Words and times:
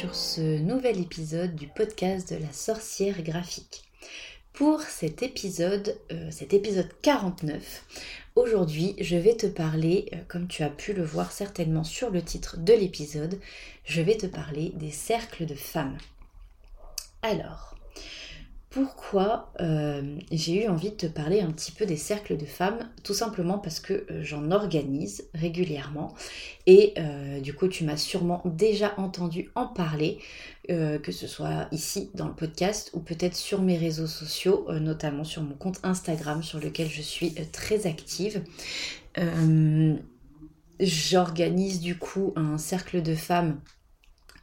sur 0.00 0.14
ce 0.14 0.58
nouvel 0.58 0.98
épisode 0.98 1.54
du 1.54 1.68
podcast 1.68 2.32
de 2.32 2.38
la 2.38 2.50
sorcière 2.54 3.22
graphique. 3.22 3.84
Pour 4.54 4.80
cet 4.80 5.22
épisode, 5.22 5.94
euh, 6.10 6.30
cet 6.30 6.54
épisode 6.54 6.88
49, 7.02 7.84
aujourd'hui 8.34 8.96
je 8.98 9.16
vais 9.16 9.36
te 9.36 9.46
parler, 9.46 10.08
euh, 10.14 10.16
comme 10.26 10.48
tu 10.48 10.62
as 10.62 10.70
pu 10.70 10.94
le 10.94 11.04
voir 11.04 11.32
certainement 11.32 11.84
sur 11.84 12.08
le 12.08 12.22
titre 12.22 12.56
de 12.56 12.72
l'épisode, 12.72 13.38
je 13.84 14.00
vais 14.00 14.16
te 14.16 14.26
parler 14.26 14.72
des 14.74 14.90
cercles 14.90 15.44
de 15.44 15.54
femmes. 15.54 15.98
Alors, 17.20 17.69
pourquoi 18.70 19.52
euh, 19.60 20.16
j'ai 20.30 20.64
eu 20.64 20.68
envie 20.68 20.90
de 20.90 20.94
te 20.94 21.06
parler 21.06 21.40
un 21.40 21.50
petit 21.50 21.72
peu 21.72 21.86
des 21.86 21.96
cercles 21.96 22.36
de 22.36 22.44
femmes 22.44 22.88
Tout 23.02 23.14
simplement 23.14 23.58
parce 23.58 23.80
que 23.80 24.06
euh, 24.10 24.22
j'en 24.22 24.52
organise 24.52 25.28
régulièrement 25.34 26.14
et 26.68 26.94
euh, 26.96 27.40
du 27.40 27.52
coup 27.52 27.66
tu 27.66 27.82
m'as 27.82 27.96
sûrement 27.96 28.40
déjà 28.44 28.94
entendu 28.96 29.50
en 29.56 29.66
parler, 29.66 30.18
que 30.68 31.10
ce 31.10 31.26
soit 31.26 31.66
ici 31.72 32.10
dans 32.14 32.28
le 32.28 32.34
podcast 32.34 32.92
ou 32.94 33.00
peut-être 33.00 33.34
sur 33.34 33.60
mes 33.60 33.76
réseaux 33.76 34.06
sociaux, 34.06 34.68
notamment 34.78 35.24
sur 35.24 35.42
mon 35.42 35.56
compte 35.56 35.80
Instagram 35.82 36.44
sur 36.44 36.60
lequel 36.60 36.88
je 36.88 37.02
suis 37.02 37.34
très 37.50 37.88
active. 37.88 38.44
J'organise 40.78 41.80
du 41.80 41.98
coup 41.98 42.32
un 42.36 42.56
cercle 42.56 43.02
de 43.02 43.16
femmes 43.16 43.58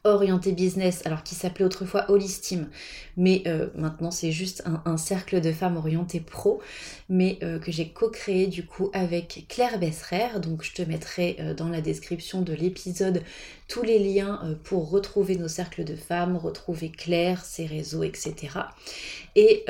orienté 0.04 0.52
business, 0.52 1.02
alors 1.04 1.22
qui 1.22 1.34
s'appelait 1.34 1.64
autrefois 1.64 2.10
Holistim, 2.10 2.68
mais 3.16 3.42
euh, 3.46 3.68
maintenant 3.74 4.10
c'est 4.10 4.32
juste 4.32 4.62
un, 4.84 4.96
cercle 4.96 5.40
de 5.40 5.52
femmes 5.52 5.76
orientées 5.76 6.20
pro, 6.20 6.60
mais 7.08 7.38
euh, 7.42 7.58
que 7.58 7.72
j'ai 7.72 7.88
co-créé 7.88 8.46
du 8.46 8.64
coup 8.64 8.90
avec 8.92 9.46
Claire 9.48 9.78
Besserer, 9.78 10.40
donc 10.40 10.62
je 10.62 10.72
te 10.72 10.82
mettrai 10.82 11.36
euh, 11.40 11.54
dans 11.54 11.68
la 11.68 11.80
description 11.80 12.42
de 12.42 12.52
l'épisode 12.52 13.22
tous 13.68 13.82
les 13.82 13.98
liens 13.98 14.58
pour 14.64 14.90
retrouver 14.90 15.36
nos 15.36 15.48
cercles 15.48 15.84
de 15.84 15.94
femmes, 15.94 16.36
retrouver 16.36 16.90
Claire, 16.90 17.44
ses 17.44 17.66
réseaux, 17.66 18.02
etc. 18.02 18.34
Et 19.36 19.64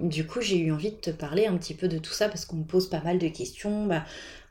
du 0.00 0.26
coup 0.26 0.40
j'ai 0.40 0.58
eu 0.58 0.72
envie 0.72 0.90
de 0.90 0.96
te 0.96 1.10
parler 1.10 1.46
un 1.46 1.56
petit 1.56 1.74
peu 1.74 1.88
de 1.88 1.98
tout 1.98 2.12
ça 2.12 2.28
parce 2.28 2.44
qu'on 2.44 2.56
me 2.56 2.64
pose 2.64 2.88
pas 2.88 3.00
mal 3.00 3.18
de 3.18 3.28
questions. 3.28 3.86
Bah, 3.86 4.04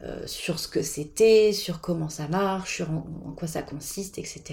euh, 0.03 0.27
sur 0.27 0.59
ce 0.59 0.67
que 0.67 0.83
c'était, 0.83 1.51
sur 1.53 1.81
comment 1.81 2.07
ça 2.07 2.27
marche, 2.27 2.75
sur 2.75 2.91
en, 2.91 3.33
quoi 3.35 3.47
ça 3.47 3.63
consiste, 3.63 4.19
etc. 4.19 4.43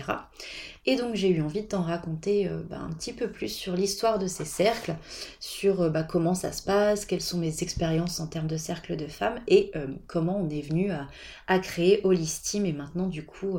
Et 0.87 0.97
donc 0.97 1.17
j'ai 1.17 1.29
eu 1.29 1.43
envie 1.43 1.61
de 1.61 1.67
t'en 1.67 1.83
raconter 1.83 2.49
euh, 2.49 2.63
bah, 2.63 2.79
un 2.79 2.91
petit 2.95 3.13
peu 3.13 3.31
plus 3.31 3.51
sur 3.51 3.75
l'histoire 3.77 4.19
de 4.19 4.27
ces 4.27 4.47
cercles, 4.47 4.97
sur 5.41 5.83
euh, 5.83 5.91
bah, 5.91 6.03
comment 6.03 6.33
ça 6.33 6.51
se 6.51 6.63
passe, 6.63 7.05
quelles 7.05 7.21
sont 7.21 7.37
mes 7.37 7.63
expériences 7.63 8.21
en 8.21 8.27
termes 8.27 8.47
de 8.47 8.57
cercles 8.57 8.97
de 8.97 9.07
femmes 9.07 9.39
et 9.47 9.71
comment 10.07 10.41
on 10.41 10.49
est 10.49 10.63
venu 10.63 10.91
à, 10.91 11.09
à 11.47 11.59
créer 11.59 12.01
Holistim 12.05 12.65
et 12.65 12.73
maintenant 12.73 13.09
du 13.09 13.27
coup 13.27 13.59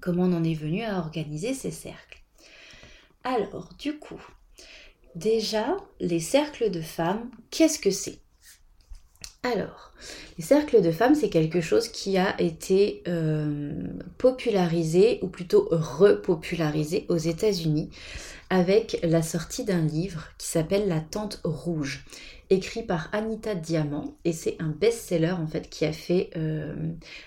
comment 0.00 0.24
on 0.24 0.32
en 0.32 0.44
est 0.44 0.54
venu 0.54 0.82
à 0.82 0.98
organiser 0.98 1.54
ces 1.54 1.70
cercles. 1.70 2.22
Alors 3.24 3.70
du 3.78 3.98
coup, 3.98 4.22
déjà 5.14 5.76
les 6.00 6.20
cercles 6.20 6.70
de 6.70 6.80
femmes, 6.80 7.30
qu'est-ce 7.50 7.78
que 7.78 7.90
c'est? 7.90 8.20
Alors, 9.44 9.92
les 10.36 10.44
cercles 10.44 10.82
de 10.82 10.90
femmes, 10.90 11.14
c'est 11.14 11.30
quelque 11.30 11.60
chose 11.60 11.88
qui 11.88 12.18
a 12.18 12.40
été 12.40 13.02
euh, 13.06 13.72
popularisé, 14.18 15.20
ou 15.22 15.28
plutôt 15.28 15.68
repopularisé 15.70 17.06
aux 17.08 17.16
États-Unis, 17.16 17.90
avec 18.50 18.98
la 19.02 19.22
sortie 19.22 19.64
d'un 19.64 19.82
livre 19.82 20.24
qui 20.38 20.48
s'appelle 20.48 20.88
La 20.88 21.00
Tente 21.00 21.40
Rouge, 21.44 22.04
écrit 22.50 22.82
par 22.82 23.08
Anita 23.12 23.54
Diamant, 23.54 24.16
et 24.24 24.32
c'est 24.32 24.56
un 24.58 24.68
best-seller 24.68 25.32
en 25.32 25.46
fait 25.46 25.68
qui 25.68 25.84
a 25.84 25.92
fait 25.92 26.30
euh, 26.36 26.74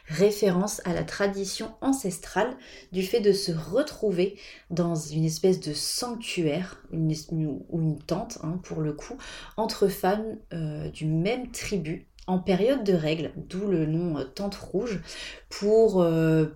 référence 0.08 0.82
à 0.86 0.94
la 0.94 1.04
tradition 1.04 1.72
ancestrale 1.82 2.56
du 2.92 3.04
fait 3.04 3.20
de 3.20 3.32
se 3.32 3.52
retrouver 3.52 4.38
dans 4.70 4.96
une 4.96 5.26
espèce 5.26 5.60
de 5.60 5.74
sanctuaire, 5.74 6.82
ou 6.92 7.80
une 7.80 8.00
tente 8.00 8.40
hein, 8.44 8.60
pour 8.64 8.82
le 8.82 8.94
coup, 8.94 9.18
entre 9.58 9.88
femmes 9.88 10.38
euh, 10.54 10.90
du 10.90 11.06
même 11.06 11.52
tribu 11.52 12.08
en 12.28 12.40
période 12.40 12.84
de 12.84 12.94
règles, 12.94 13.32
d'où 13.36 13.68
le 13.68 13.86
nom 13.86 14.18
euh, 14.18 14.24
tente 14.24 14.56
rouge, 14.56 15.02
pour 15.50 16.06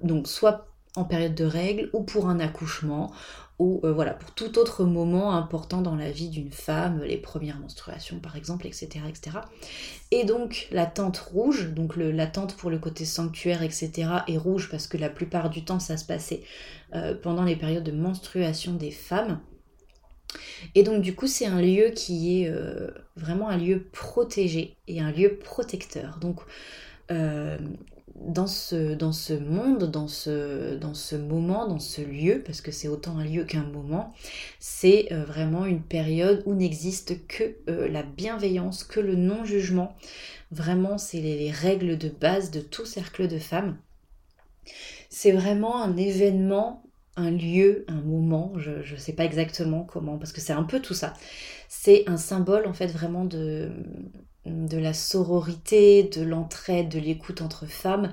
donc 0.02 0.28
soit 0.28 0.68
en 0.96 1.04
période 1.04 1.36
de 1.36 1.46
règles 1.46 1.90
ou 1.94 2.04
pour 2.04 2.30
un 2.30 2.40
accouchement 2.40 3.12
ou 3.60 3.80
euh, 3.84 3.94
voilà 3.94 4.14
pour 4.14 4.32
tout 4.32 4.58
autre 4.58 4.84
moment 4.84 5.34
important 5.34 5.82
dans 5.82 5.96
la 5.96 6.12
vie 6.12 6.30
d'une 6.30 6.52
femme, 6.52 7.02
les 7.04 7.18
premières 7.18 7.60
menstruations 7.60 8.20
par 8.20 8.36
exemple, 8.36 8.68
etc., 8.68 8.88
etc. 9.08 9.38
Et 10.12 10.26
donc 10.26 10.68
la 10.72 10.86
tente 10.86 11.18
rouge, 11.18 11.70
donc 11.74 11.96
la 11.96 12.28
tente 12.28 12.56
pour 12.56 12.70
le 12.70 12.80
côté 12.80 13.06
sanctuaire, 13.06 13.64
etc., 13.64 14.10
est 14.28 14.38
rouge 14.38 14.70
parce 14.70 14.88
que 14.88 14.98
la 14.98 15.10
plupart 15.10 15.50
du 15.50 15.64
temps 15.64 15.80
ça 15.80 15.98
se 15.98 16.06
passait 16.06 16.44
pendant 17.24 17.44
les 17.44 17.58
périodes 17.58 17.84
de 17.84 17.92
menstruation 17.92 18.74
des 18.74 18.92
femmes. 18.92 19.40
Et 20.74 20.84
donc 20.84 21.02
du 21.02 21.16
coup 21.16 21.28
c'est 21.28 21.46
un 21.46 21.62
lieu 21.62 21.90
qui 21.90 22.42
est 22.42 22.50
euh, 22.50 22.90
vraiment 23.16 23.50
un 23.50 23.58
lieu 23.58 23.88
protégé 23.92 24.78
et 24.88 25.02
un 25.02 25.12
lieu 25.12 25.38
protecteur. 25.38 26.18
Donc 26.20 26.42
euh, 27.12 27.58
dans, 28.16 28.48
ce, 28.48 28.94
dans 28.94 29.12
ce 29.12 29.34
monde, 29.34 29.92
dans 29.92 30.08
ce, 30.08 30.76
dans 30.76 30.94
ce 30.94 31.16
moment, 31.16 31.68
dans 31.68 31.80
ce 31.80 32.02
lieu, 32.02 32.42
parce 32.46 32.62
que 32.62 32.72
c'est 32.72 32.88
autant 32.88 33.18
un 33.18 33.26
lieu 33.26 33.44
qu'un 33.44 33.64
moment, 33.64 34.14
c'est 34.60 35.12
euh, 35.12 35.24
vraiment 35.24 35.66
une 35.66 35.82
période 35.82 36.42
où 36.46 36.54
n'existe 36.54 37.28
que 37.28 37.56
la 37.68 38.04
bienveillance, 38.04 38.84
que 38.84 39.00
le 39.00 39.16
non-jugement. 39.16 39.96
Vraiment 40.52 40.98
c'est 40.98 41.20
les 41.20 41.52
règles 41.52 41.98
de 41.98 42.10
base 42.10 42.52
de 42.52 42.62
tout 42.62 42.86
cercle 42.86 43.28
de 43.28 43.40
femmes. 43.40 43.78
C'est 45.10 45.32
vraiment 45.32 45.82
un 45.82 45.98
événement 45.98 46.86
un 47.18 47.32
lieu, 47.32 47.86
un 47.88 48.02
moment, 48.02 48.54
je 48.58 48.94
ne 48.94 48.98
sais 48.98 49.14
pas 49.14 49.26
exactement 49.26 49.84
comment, 49.84 50.18
parce 50.18 50.34
que 50.34 50.42
c'est 50.42 50.54
un 50.54 50.64
peu 50.64 50.82
tout 50.82 50.94
ça. 50.94 51.14
C'est 51.70 52.04
un 52.08 52.18
symbole 52.18 52.68
en 52.68 52.74
fait 52.74 52.88
vraiment 52.88 53.26
de, 53.26 53.72
de 54.46 54.78
la 54.78 54.94
sororité, 54.94 56.04
de 56.04 56.22
l'entraide, 56.22 56.90
de 56.90 57.00
l'écoute 57.00 57.42
entre 57.42 57.66
femmes. 57.66 58.12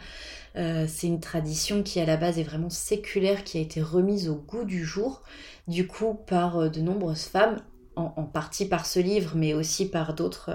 Euh, 0.57 0.87
c'est 0.89 1.07
une 1.07 1.21
tradition 1.21 1.83
qui 1.83 2.01
à 2.01 2.05
la 2.05 2.17
base 2.17 2.39
est 2.39 2.43
vraiment 2.43 2.71
séculaire, 2.71 3.45
qui 3.45 3.59
a 3.59 3.61
été 3.61 3.81
remise 3.81 4.29
au 4.29 4.37
goût 4.37 4.65
du 4.65 4.85
jour, 4.85 5.23
du 5.69 5.87
coup 5.87 6.15
par 6.15 6.59
euh, 6.59 6.69
de 6.69 6.81
nombreuses 6.81 7.25
femmes, 7.25 7.63
en, 7.97 8.25
partie 8.25 8.67
par 8.67 8.87
ce 8.87 9.01
livre, 9.01 9.33
mais 9.37 9.53
aussi 9.53 9.87
par 9.87 10.15
d'autres 10.15 10.51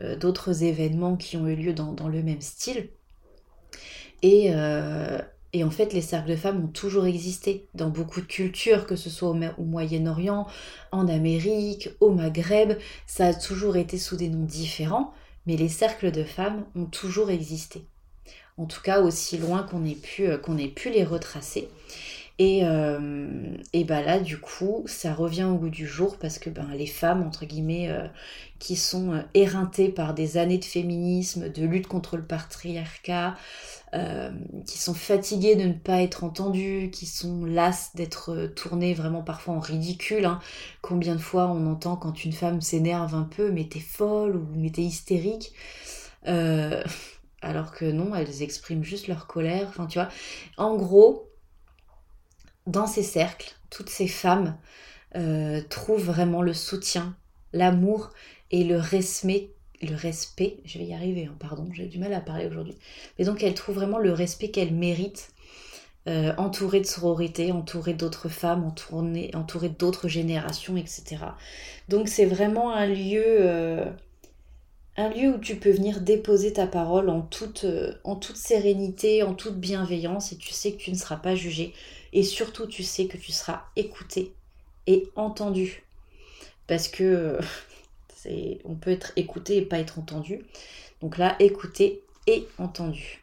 euh, 0.00 0.52
événements 0.60 1.16
qui 1.16 1.36
ont 1.36 1.48
eu 1.48 1.56
lieu 1.56 1.72
dans, 1.72 1.92
dans 1.92 2.08
le 2.08 2.22
même 2.22 2.40
style. 2.40 2.90
Et, 4.22 4.52
et 5.54 5.62
en 5.62 5.70
fait, 5.70 5.92
les 5.92 6.02
cercles 6.02 6.30
de 6.30 6.36
femmes 6.36 6.64
ont 6.64 6.72
toujours 6.72 7.06
existé 7.06 7.68
dans 7.74 7.88
beaucoup 7.88 8.20
de 8.20 8.26
cultures, 8.26 8.86
que 8.86 8.96
ce 8.96 9.08
soit 9.08 9.28
au, 9.28 9.62
Moyen-Orient, 9.62 10.48
en 10.90 11.06
Amérique, 11.06 11.90
au 12.00 12.10
Maghreb. 12.10 12.76
Ça 13.06 13.28
a 13.28 13.34
toujours 13.34 13.76
été 13.76 13.96
sous 13.96 14.16
des 14.16 14.28
noms 14.28 14.44
différents, 14.44 15.14
mais 15.46 15.56
les 15.56 15.68
cercles 15.68 16.10
de 16.10 16.24
femmes 16.24 16.66
ont 16.74 16.86
toujours 16.86 17.30
existé. 17.30 17.86
En 18.58 18.66
tout 18.66 18.82
cas, 18.82 19.00
aussi 19.00 19.38
loin 19.38 19.62
qu'on 19.62 19.84
ait 19.84 19.94
pu, 19.94 20.26
euh, 20.26 20.38
les 20.86 21.04
retracer. 21.04 21.68
Et, 22.38 22.62
euh, 22.64 23.56
bah 23.86 24.02
là, 24.02 24.18
du 24.18 24.38
coup, 24.38 24.82
ça 24.86 25.14
revient 25.14 25.44
au 25.44 25.54
goût 25.56 25.68
du 25.68 25.86
jour 25.86 26.16
parce 26.18 26.38
que 26.38 26.50
ben, 26.50 26.68
les 26.74 26.86
femmes, 26.86 27.22
entre 27.22 27.44
guillemets, 27.44 27.88
euh, 27.90 28.06
qui 28.58 28.76
sont 28.76 29.22
éreintées 29.34 29.88
par 29.88 30.14
des 30.14 30.36
années 30.36 30.58
de 30.58 30.64
féminisme, 30.64 31.48
de 31.48 31.64
lutte 31.64 31.86
contre 31.86 32.16
le 32.16 32.24
patriarcat, 32.24 33.36
euh, 33.94 34.32
qui 34.66 34.78
sont 34.78 34.94
fatiguées 34.94 35.54
de 35.54 35.64
ne 35.64 35.72
pas 35.72 36.02
être 36.02 36.24
entendues, 36.24 36.90
qui 36.92 37.06
sont 37.06 37.44
lasses 37.44 37.94
d'être 37.94 38.32
euh, 38.32 38.48
tournées 38.48 38.92
vraiment 38.92 39.22
parfois 39.22 39.54
en 39.54 39.60
ridicule. 39.60 40.24
Hein. 40.24 40.40
Combien 40.82 41.14
de 41.14 41.20
fois 41.20 41.46
on 41.46 41.66
entend 41.70 41.94
quand 41.94 42.24
une 42.24 42.32
femme 42.32 42.60
s'énerve 42.60 43.14
un 43.14 43.22
peu, 43.22 43.52
mais 43.52 43.68
t'es 43.68 43.78
folle 43.78 44.34
ou 44.34 44.48
mais 44.56 44.70
t'es 44.70 44.82
hystérique. 44.82 45.52
Euh, 46.26 46.82
alors 47.42 47.70
que 47.72 47.84
non, 47.84 48.16
elles 48.16 48.42
expriment 48.42 48.82
juste 48.82 49.06
leur 49.06 49.28
colère. 49.28 49.66
Enfin, 49.68 49.86
tu 49.86 49.98
vois. 50.00 50.08
En 50.56 50.74
gros, 50.76 51.28
dans 52.66 52.86
ces 52.86 53.02
cercles, 53.02 53.54
toutes 53.70 53.90
ces 53.90 54.08
femmes 54.08 54.56
trouvent 55.70 56.04
vraiment 56.04 56.42
le 56.42 56.52
soutien, 56.52 57.14
l'amour 57.52 58.10
et 58.50 58.64
le 58.64 58.76
respect 58.76 59.54
le 59.84 59.94
respect, 59.94 60.58
je 60.64 60.78
vais 60.78 60.84
y 60.84 60.94
arriver, 60.94 61.26
hein, 61.26 61.36
pardon, 61.38 61.68
j'ai 61.72 61.86
du 61.86 61.98
mal 61.98 62.12
à 62.12 62.20
parler 62.20 62.46
aujourd'hui. 62.46 62.76
Mais 63.18 63.24
donc 63.24 63.42
elle 63.42 63.54
trouve 63.54 63.76
vraiment 63.76 63.98
le 63.98 64.12
respect 64.12 64.48
qu'elle 64.48 64.72
mérite, 64.72 65.30
euh, 66.06 66.34
entourée 66.36 66.80
de 66.80 66.86
sororité, 66.86 67.52
entourée 67.52 67.94
d'autres 67.94 68.28
femmes, 68.28 68.64
entourée, 68.64 69.30
entourée 69.34 69.70
d'autres 69.70 70.08
générations, 70.08 70.76
etc. 70.76 71.16
Donc 71.88 72.08
c'est 72.08 72.26
vraiment 72.26 72.72
un 72.72 72.86
lieu, 72.86 73.24
euh, 73.24 73.84
un 74.96 75.08
lieu 75.08 75.34
où 75.34 75.38
tu 75.38 75.56
peux 75.56 75.70
venir 75.70 76.00
déposer 76.00 76.52
ta 76.52 76.66
parole 76.66 77.08
en 77.08 77.20
toute, 77.22 77.64
euh, 77.64 77.94
en 78.04 78.16
toute 78.16 78.36
sérénité, 78.36 79.22
en 79.22 79.34
toute 79.34 79.56
bienveillance, 79.56 80.32
et 80.32 80.36
tu 80.36 80.52
sais 80.52 80.72
que 80.72 80.78
tu 80.78 80.92
ne 80.92 80.96
seras 80.96 81.16
pas 81.16 81.34
jugé, 81.34 81.74
et 82.12 82.22
surtout 82.22 82.66
tu 82.66 82.82
sais 82.82 83.06
que 83.06 83.16
tu 83.16 83.32
seras 83.32 83.64
écouté 83.76 84.32
et 84.86 85.08
entendu. 85.16 85.84
Parce 86.66 86.88
que 86.88 87.38
on 88.64 88.74
peut 88.74 88.90
être 88.90 89.12
écouté 89.16 89.58
et 89.58 89.62
pas 89.62 89.78
être 89.78 89.98
entendu. 89.98 90.44
Donc 91.00 91.18
là, 91.18 91.36
écouté 91.40 92.02
et 92.26 92.46
entendu. 92.58 93.22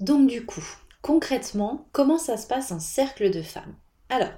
Donc 0.00 0.28
du 0.28 0.44
coup, 0.44 0.64
concrètement, 1.02 1.86
comment 1.92 2.18
ça 2.18 2.36
se 2.36 2.46
passe 2.46 2.72
un 2.72 2.80
cercle 2.80 3.30
de 3.30 3.42
femmes? 3.42 3.74
Alors, 4.08 4.32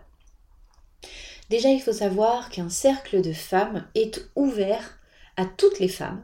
déjà 1.50 1.70
il 1.70 1.80
faut 1.80 1.92
savoir 1.92 2.50
qu'un 2.50 2.68
cercle 2.68 3.22
de 3.22 3.32
femmes 3.32 3.86
est 3.94 4.28
ouvert 4.34 4.98
à 5.36 5.46
toutes 5.46 5.78
les 5.78 5.88
femmes 5.88 6.22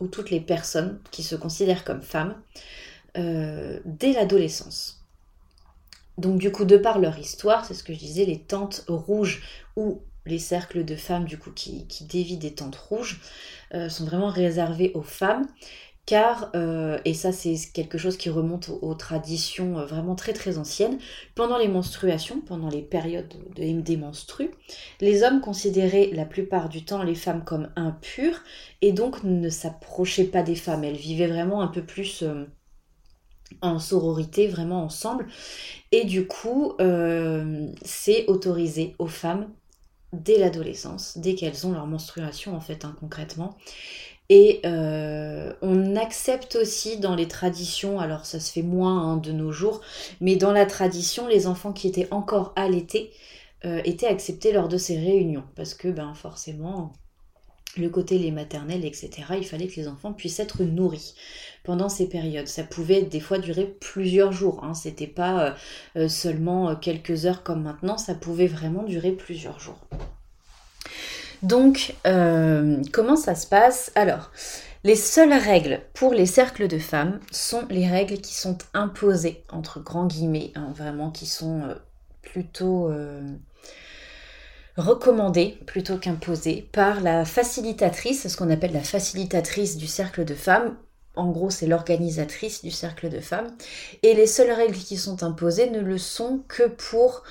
ou 0.00 0.06
toutes 0.06 0.30
les 0.30 0.40
personnes 0.40 0.98
qui 1.10 1.22
se 1.22 1.36
considèrent 1.36 1.84
comme 1.84 2.02
femmes 2.02 2.40
euh, 3.16 3.80
dès 3.84 4.12
l'adolescence. 4.12 5.04
Donc 6.18 6.38
du 6.38 6.52
coup, 6.52 6.64
de 6.64 6.76
par 6.76 6.98
leur 6.98 7.18
histoire, 7.18 7.64
c'est 7.64 7.74
ce 7.74 7.84
que 7.84 7.92
je 7.92 7.98
disais, 7.98 8.24
les 8.24 8.40
tentes 8.40 8.84
rouges 8.88 9.42
ou 9.76 10.02
les 10.26 10.38
cercles 10.38 10.84
de 10.84 10.94
femmes 10.94 11.24
du 11.24 11.38
coup 11.38 11.50
qui, 11.50 11.86
qui 11.86 12.04
dévient 12.04 12.36
des 12.36 12.54
tentes 12.54 12.76
rouges 12.76 13.20
euh, 13.74 13.88
sont 13.88 14.04
vraiment 14.04 14.28
réservés 14.28 14.92
aux 14.94 15.02
femmes 15.02 15.46
car, 16.04 16.50
euh, 16.56 16.98
et 17.04 17.14
ça 17.14 17.30
c'est 17.30 17.56
quelque 17.72 17.96
chose 17.96 18.16
qui 18.16 18.28
remonte 18.28 18.70
aux, 18.82 18.94
traditions 18.94 19.78
euh, 19.78 19.86
vraiment 19.86 20.16
très 20.16 20.32
très 20.32 20.58
anciennes, 20.58 20.98
pendant 21.34 21.58
les 21.58 21.68
menstruations, 21.68 22.40
pendant 22.40 22.68
les 22.68 22.82
périodes 22.82 23.32
de, 23.54 23.80
des 23.80 23.96
menstrues, 23.96 24.50
les 25.00 25.22
hommes 25.22 25.40
considéraient 25.40 26.10
la 26.12 26.24
plupart 26.24 26.68
du 26.68 26.84
temps 26.84 27.02
les 27.02 27.14
femmes 27.14 27.44
comme 27.44 27.70
impures 27.76 28.42
et 28.80 28.92
donc 28.92 29.22
ne 29.22 29.48
s'approchaient 29.48 30.24
pas 30.24 30.42
des 30.42 30.56
femmes. 30.56 30.84
Elles 30.84 30.96
vivaient 30.96 31.28
vraiment 31.28 31.62
un 31.62 31.68
peu 31.68 31.82
plus 31.82 32.22
euh, 32.22 32.46
en 33.60 33.78
sororité, 33.78 34.48
vraiment 34.48 34.82
ensemble. 34.82 35.26
Et 35.92 36.04
du 36.04 36.26
coup, 36.26 36.72
c'est 37.84 38.24
autorisé 38.26 38.96
aux 38.98 39.08
femmes 39.08 39.48
dès 40.12 40.38
l'adolescence, 40.38 41.18
dès 41.18 41.34
qu'elles 41.34 41.66
ont 41.66 41.72
leur 41.72 41.86
menstruation 41.86 42.54
en 42.54 42.60
fait 42.60 42.84
hein, 42.84 42.96
concrètement. 43.00 43.56
Et 44.34 44.60
euh, 44.64 45.52
on 45.60 45.94
accepte 45.94 46.56
aussi 46.56 46.96
dans 46.96 47.14
les 47.14 47.28
traditions, 47.28 48.00
alors 48.00 48.24
ça 48.24 48.40
se 48.40 48.50
fait 48.50 48.62
moins 48.62 48.98
hein, 48.98 49.16
de 49.18 49.30
nos 49.30 49.52
jours, 49.52 49.82
mais 50.22 50.36
dans 50.36 50.52
la 50.52 50.64
tradition, 50.64 51.28
les 51.28 51.46
enfants 51.46 51.74
qui 51.74 51.86
étaient 51.86 52.08
encore 52.10 52.54
allaités 52.56 53.12
euh, 53.66 53.82
étaient 53.84 54.06
acceptés 54.06 54.52
lors 54.52 54.68
de 54.68 54.78
ces 54.78 54.96
réunions. 54.96 55.44
Parce 55.54 55.74
que 55.74 55.88
ben, 55.88 56.14
forcément, 56.14 56.94
le 57.76 57.90
côté 57.90 58.16
les 58.16 58.30
maternelles, 58.30 58.86
etc., 58.86 59.10
il 59.36 59.44
fallait 59.44 59.66
que 59.66 59.76
les 59.76 59.86
enfants 59.86 60.14
puissent 60.14 60.40
être 60.40 60.62
nourris 60.62 61.14
pendant 61.62 61.90
ces 61.90 62.08
périodes. 62.08 62.48
Ça 62.48 62.64
pouvait 62.64 63.02
des 63.02 63.20
fois 63.20 63.36
durer 63.36 63.66
plusieurs 63.66 64.32
jours. 64.32 64.64
Hein. 64.64 64.72
C'était 64.72 65.06
pas 65.06 65.56
euh, 65.96 66.08
seulement 66.08 66.74
quelques 66.74 67.26
heures 67.26 67.42
comme 67.42 67.64
maintenant, 67.64 67.98
ça 67.98 68.14
pouvait 68.14 68.46
vraiment 68.46 68.84
durer 68.84 69.12
plusieurs 69.12 69.60
jours. 69.60 69.86
Donc, 71.42 71.96
euh, 72.06 72.80
comment 72.92 73.16
ça 73.16 73.34
se 73.34 73.46
passe? 73.46 73.90
Alors, 73.96 74.30
les 74.84 74.94
seules 74.94 75.32
règles 75.32 75.80
pour 75.92 76.14
les 76.14 76.26
cercles 76.26 76.68
de 76.68 76.78
femmes 76.78 77.18
sont 77.32 77.64
les 77.68 77.88
règles 77.88 78.18
qui 78.18 78.34
sont 78.34 78.58
imposées, 78.74 79.44
entre 79.50 79.80
grands 79.80 80.06
guillemets, 80.06 80.52
hein, 80.54 80.72
vraiment 80.74 81.10
qui 81.10 81.26
sont 81.26 81.62
euh, 81.62 81.74
plutôt 82.22 82.88
euh, 82.90 83.28
recommandées 84.76 85.58
plutôt 85.66 85.98
qu'imposées 85.98 86.68
par 86.70 87.00
la 87.00 87.24
facilitatrice, 87.24 88.28
ce 88.28 88.36
qu'on 88.36 88.50
appelle 88.50 88.72
la 88.72 88.80
facilitatrice 88.80 89.76
du 89.76 89.88
cercle 89.88 90.24
de 90.24 90.34
femmes. 90.34 90.76
En 91.16 91.30
gros, 91.30 91.50
c'est 91.50 91.66
l'organisatrice 91.66 92.62
du 92.62 92.70
cercle 92.70 93.10
de 93.10 93.20
femmes. 93.20 93.54
Et 94.02 94.14
les 94.14 94.28
seules 94.28 94.52
règles 94.52 94.78
qui 94.78 94.96
sont 94.96 95.24
imposées 95.24 95.68
ne 95.68 95.80
le 95.80 95.98
sont 95.98 96.42
que 96.48 96.62
pour 96.62 97.22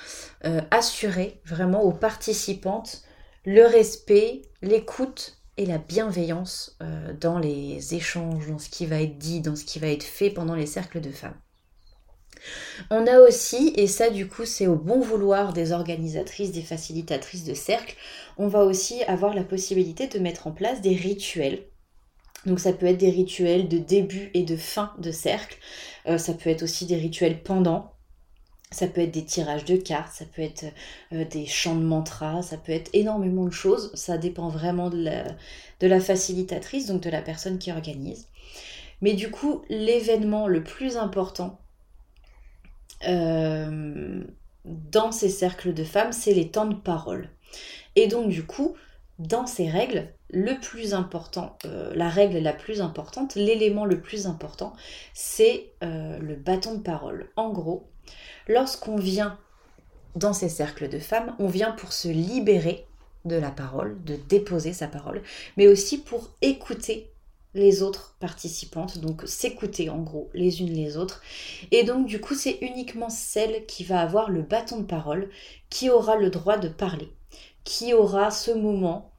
assurer 0.69 1.41
vraiment 1.45 1.81
aux 1.81 1.91
participantes 1.91 3.03
le 3.45 3.65
respect, 3.65 4.43
l'écoute 4.61 5.37
et 5.57 5.65
la 5.65 5.77
bienveillance 5.77 6.77
euh, 6.81 7.13
dans 7.19 7.39
les 7.39 7.95
échanges, 7.95 8.47
dans 8.47 8.59
ce 8.59 8.69
qui 8.69 8.85
va 8.85 9.01
être 9.01 9.17
dit, 9.17 9.41
dans 9.41 9.55
ce 9.55 9.65
qui 9.65 9.79
va 9.79 9.87
être 9.87 10.03
fait 10.03 10.29
pendant 10.29 10.55
les 10.55 10.65
cercles 10.65 11.01
de 11.01 11.11
femmes. 11.11 11.37
On 12.89 13.05
a 13.05 13.19
aussi, 13.19 13.73
et 13.75 13.87
ça 13.87 14.09
du 14.09 14.27
coup 14.27 14.45
c'est 14.45 14.67
au 14.67 14.75
bon 14.75 14.99
vouloir 14.99 15.53
des 15.53 15.71
organisatrices, 15.71 16.51
des 16.51 16.63
facilitatrices 16.63 17.43
de 17.43 17.53
cercles, 17.53 17.95
on 18.37 18.47
va 18.47 18.63
aussi 18.63 19.03
avoir 19.03 19.35
la 19.35 19.43
possibilité 19.43 20.07
de 20.07 20.19
mettre 20.19 20.47
en 20.47 20.51
place 20.51 20.81
des 20.81 20.95
rituels. 20.95 21.65
Donc 22.45 22.59
ça 22.59 22.73
peut 22.73 22.87
être 22.87 22.97
des 22.97 23.11
rituels 23.11 23.67
de 23.67 23.77
début 23.77 24.31
et 24.33 24.41
de 24.43 24.55
fin 24.55 24.93
de 24.97 25.11
cercle, 25.11 25.57
euh, 26.07 26.17
ça 26.17 26.33
peut 26.33 26.49
être 26.49 26.63
aussi 26.63 26.87
des 26.87 26.95
rituels 26.95 27.43
pendant, 27.43 27.93
ça 28.71 28.87
peut 28.87 29.01
être 29.01 29.11
des 29.11 29.25
tirages 29.25 29.65
de 29.65 29.75
cartes, 29.75 30.13
ça 30.13 30.25
peut 30.25 30.41
être 30.41 30.65
euh, 31.11 31.25
des 31.25 31.45
chants 31.45 31.75
de 31.75 31.83
mantras, 31.83 32.41
ça 32.41 32.57
peut 32.57 32.71
être 32.71 32.89
énormément 32.93 33.45
de 33.45 33.51
choses. 33.51 33.91
Ça 33.93 34.17
dépend 34.17 34.47
vraiment 34.47 34.89
de 34.89 35.03
la, 35.81 35.99
facilitatrice, 35.99 36.87
donc 36.87 37.01
de 37.01 37.09
la 37.09 37.21
personne 37.21 37.59
qui 37.59 37.71
organise. 37.71 38.29
Mais 39.01 39.13
du 39.13 39.29
coup, 39.29 39.63
l'événement 39.69 40.47
le 40.47 40.63
plus 40.63 40.95
important 40.95 41.59
euh, 43.07 44.23
dans 44.63 45.11
ces 45.11 45.29
cercles 45.29 45.73
de 45.73 45.83
femmes, 45.83 46.13
c'est 46.13 46.33
les 46.33 46.49
temps 46.49 46.67
de 46.67 46.75
parole. 46.75 47.29
Et 47.97 48.07
donc 48.07 48.29
du 48.29 48.45
coup, 48.45 48.75
dans 49.19 49.47
ces 49.47 49.69
règles, 49.69 50.07
le 50.29 50.57
plus 50.61 50.93
important, 50.93 51.57
euh, 51.65 51.91
la 51.93 52.07
règle 52.07 52.37
la 52.37 52.53
plus 52.53 52.79
importante, 52.79 53.35
l'élément 53.35 53.83
le 53.83 53.99
plus 53.99 54.27
important, 54.27 54.71
c'est 55.13 55.73
le 55.81 56.35
bâton 56.35 56.75
de 56.75 56.81
parole. 56.81 57.29
En 57.35 57.51
gros, 57.51 57.90
Lorsqu'on 58.51 58.97
vient 58.97 59.37
dans 60.17 60.33
ces 60.33 60.49
cercles 60.49 60.89
de 60.89 60.99
femmes, 60.99 61.33
on 61.39 61.47
vient 61.47 61.71
pour 61.71 61.93
se 61.93 62.09
libérer 62.09 62.85
de 63.23 63.37
la 63.37 63.49
parole, 63.49 64.03
de 64.03 64.17
déposer 64.27 64.73
sa 64.73 64.87
parole, 64.87 65.21
mais 65.55 65.69
aussi 65.69 65.97
pour 65.97 66.31
écouter 66.41 67.09
les 67.53 67.81
autres 67.81 68.17
participantes, 68.19 68.97
donc 68.97 69.23
s'écouter 69.25 69.89
en 69.89 69.99
gros 69.99 70.29
les 70.33 70.59
unes 70.59 70.73
les 70.73 70.97
autres. 70.97 71.21
Et 71.71 71.83
donc 71.83 72.07
du 72.07 72.19
coup 72.19 72.35
c'est 72.35 72.57
uniquement 72.59 73.09
celle 73.09 73.65
qui 73.67 73.85
va 73.85 74.01
avoir 74.01 74.29
le 74.29 74.41
bâton 74.41 74.79
de 74.81 74.85
parole 74.85 75.29
qui 75.69 75.89
aura 75.89 76.17
le 76.17 76.29
droit 76.29 76.57
de 76.57 76.67
parler, 76.67 77.09
qui 77.63 77.93
aura 77.93 78.31
ce 78.31 78.51
moment. 78.51 79.13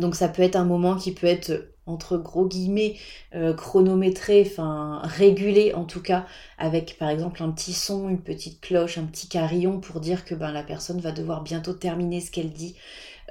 Donc 0.00 0.16
ça 0.16 0.28
peut 0.28 0.42
être 0.42 0.56
un 0.56 0.66
moment 0.66 0.96
qui 0.96 1.12
peut 1.12 1.26
être 1.26 1.73
entre 1.86 2.16
gros 2.16 2.46
guillemets 2.46 2.96
euh, 3.34 3.54
chronométré, 3.54 4.46
enfin 4.46 5.00
régulé 5.04 5.74
en 5.74 5.84
tout 5.84 6.02
cas, 6.02 6.26
avec 6.58 6.96
par 6.98 7.10
exemple 7.10 7.42
un 7.42 7.50
petit 7.50 7.72
son, 7.72 8.08
une 8.08 8.20
petite 8.20 8.60
cloche, 8.60 8.98
un 8.98 9.04
petit 9.04 9.28
carillon 9.28 9.80
pour 9.80 10.00
dire 10.00 10.24
que 10.24 10.34
ben, 10.34 10.52
la 10.52 10.62
personne 10.62 11.00
va 11.00 11.12
devoir 11.12 11.42
bientôt 11.42 11.72
terminer 11.72 12.20
ce 12.20 12.30
qu'elle 12.30 12.52
dit. 12.52 12.76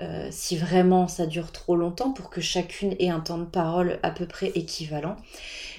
Euh, 0.02 0.28
si 0.32 0.58
vraiment 0.58 1.08
ça 1.08 1.28
dure 1.28 1.52
trop 1.52 1.76
longtemps 1.76 2.12
pour 2.12 2.32
que 2.32 2.42
chacune 2.42 2.96
ait 2.98 3.10
un 3.10 3.20
temps 3.20 3.38
de 3.38 3.46
parole 3.46 4.00
à 4.02 4.10
peu 4.10 4.26
près 4.26 4.52
équivalent. 4.56 5.16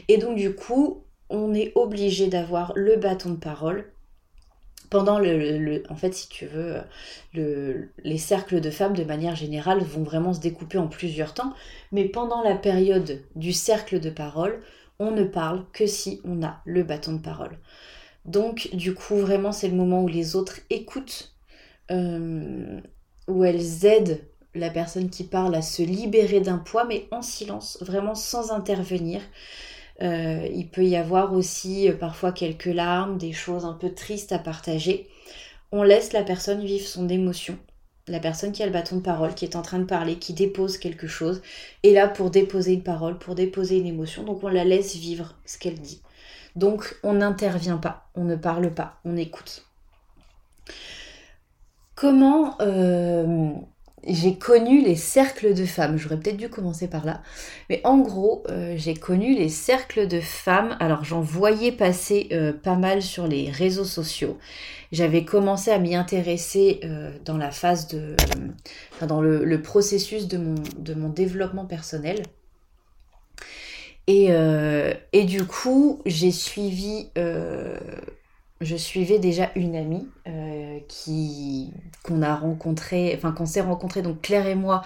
Et 0.08 0.18
donc 0.18 0.36
du 0.36 0.54
coup, 0.54 1.02
on 1.30 1.52
est 1.52 1.72
obligé 1.74 2.28
d'avoir 2.28 2.72
le 2.76 2.96
bâton 2.96 3.30
de 3.30 3.36
parole 3.36 3.90
pendant 4.94 5.18
le, 5.18 5.82
en 5.90 5.96
fait 5.96 6.14
si 6.14 6.28
tu 6.28 6.46
veux 6.46 6.76
le, 7.32 7.88
les 8.04 8.16
cercles 8.16 8.60
de 8.60 8.70
femmes 8.70 8.94
de 8.94 9.02
manière 9.02 9.34
générale 9.34 9.80
vont 9.80 10.04
vraiment 10.04 10.32
se 10.32 10.38
découper 10.38 10.78
en 10.78 10.86
plusieurs 10.86 11.34
temps. 11.34 11.52
Mais 11.90 12.04
pendant 12.04 12.44
la 12.44 12.54
période 12.54 13.20
du 13.34 13.52
cercle 13.52 13.98
de 13.98 14.08
parole 14.08 14.60
on 15.00 15.10
ne 15.10 15.24
parle 15.24 15.64
que 15.72 15.88
si 15.88 16.20
on 16.24 16.44
a 16.44 16.60
le 16.64 16.84
bâton 16.84 17.14
de 17.14 17.18
parole. 17.18 17.58
Donc 18.24 18.68
du 18.72 18.94
coup 18.94 19.16
vraiment 19.16 19.50
c'est 19.50 19.66
le 19.66 19.74
moment 19.74 20.00
où 20.04 20.06
les 20.06 20.36
autres 20.36 20.60
écoutent 20.70 21.34
euh, 21.90 22.80
où 23.26 23.42
elles 23.42 23.84
aident 23.84 24.20
la 24.54 24.70
personne 24.70 25.10
qui 25.10 25.24
parle 25.24 25.56
à 25.56 25.62
se 25.62 25.82
libérer 25.82 26.38
d'un 26.38 26.58
poids 26.58 26.84
mais 26.84 27.08
en 27.10 27.22
silence 27.22 27.78
vraiment 27.80 28.14
sans 28.14 28.52
intervenir 28.52 29.22
euh, 30.02 30.48
il 30.52 30.68
peut 30.68 30.84
y 30.84 30.96
avoir 30.96 31.32
aussi 31.32 31.88
euh, 31.88 31.94
parfois 31.94 32.32
quelques 32.32 32.64
larmes, 32.66 33.18
des 33.18 33.32
choses 33.32 33.64
un 33.64 33.74
peu 33.74 33.90
tristes 33.90 34.32
à 34.32 34.38
partager. 34.38 35.08
On 35.72 35.82
laisse 35.82 36.12
la 36.12 36.22
personne 36.22 36.64
vivre 36.64 36.86
son 36.86 37.08
émotion. 37.08 37.58
La 38.06 38.20
personne 38.20 38.52
qui 38.52 38.62
a 38.62 38.66
le 38.66 38.72
bâton 38.72 38.96
de 38.96 39.02
parole, 39.02 39.34
qui 39.34 39.44
est 39.44 39.56
en 39.56 39.62
train 39.62 39.78
de 39.78 39.84
parler, 39.84 40.16
qui 40.16 40.34
dépose 40.34 40.76
quelque 40.76 41.06
chose, 41.06 41.40
est 41.82 41.92
là 41.92 42.06
pour 42.06 42.30
déposer 42.30 42.74
une 42.74 42.82
parole, 42.82 43.18
pour 43.18 43.34
déposer 43.34 43.78
une 43.78 43.86
émotion. 43.86 44.24
Donc 44.24 44.44
on 44.44 44.48
la 44.48 44.64
laisse 44.64 44.94
vivre 44.96 45.34
ce 45.46 45.58
qu'elle 45.58 45.80
dit. 45.80 46.02
Donc 46.54 46.96
on 47.02 47.14
n'intervient 47.14 47.78
pas, 47.78 48.08
on 48.14 48.24
ne 48.24 48.36
parle 48.36 48.72
pas, 48.72 49.00
on 49.04 49.16
écoute. 49.16 49.64
Comment 51.94 52.56
euh, 52.60 53.48
j'ai 54.06 54.36
connu 54.36 54.82
les 54.82 54.96
cercles 54.96 55.54
de 55.54 55.64
femmes. 55.64 55.96
J'aurais 55.96 56.18
peut-être 56.18 56.36
dû 56.36 56.48
commencer 56.48 56.88
par 56.88 57.04
là. 57.04 57.22
Mais 57.70 57.80
en 57.84 57.98
gros, 57.98 58.42
euh, 58.50 58.74
j'ai 58.76 58.94
connu 58.94 59.34
les 59.34 59.48
cercles 59.48 60.06
de 60.06 60.20
femmes. 60.20 60.76
Alors 60.80 61.04
j'en 61.04 61.20
voyais 61.20 61.72
passer 61.72 62.28
euh, 62.32 62.52
pas 62.52 62.76
mal 62.76 63.02
sur 63.02 63.26
les 63.26 63.50
réseaux 63.50 63.84
sociaux. 63.84 64.38
J'avais 64.92 65.24
commencé 65.24 65.70
à 65.70 65.78
m'y 65.78 65.94
intéresser 65.94 66.80
euh, 66.84 67.10
dans 67.24 67.36
la 67.36 67.50
phase 67.50 67.88
de... 67.88 68.14
Enfin, 68.94 69.06
dans 69.06 69.20
le, 69.20 69.62
processus 69.62 70.28
de 70.28 70.38
mon, 70.38 70.54
de 70.78 70.94
mon 70.94 71.08
développement 71.08 71.64
personnel. 71.64 72.22
Et, 74.06 74.28
et 75.14 75.24
du 75.24 75.46
coup, 75.46 76.02
j'ai 76.04 76.30
suivi 76.30 77.08
je 78.60 78.76
suivais 78.76 79.18
déjà 79.18 79.50
une 79.56 79.74
amie 79.74 80.08
euh, 80.28 80.78
qui 80.88 81.72
qu'on 82.02 82.22
a 82.22 82.34
rencontré, 82.34 83.12
enfin 83.16 83.32
qu'on 83.32 83.46
s'est 83.46 83.60
rencontré 83.60 84.02
donc 84.02 84.20
Claire 84.22 84.46
et 84.46 84.54
moi, 84.54 84.84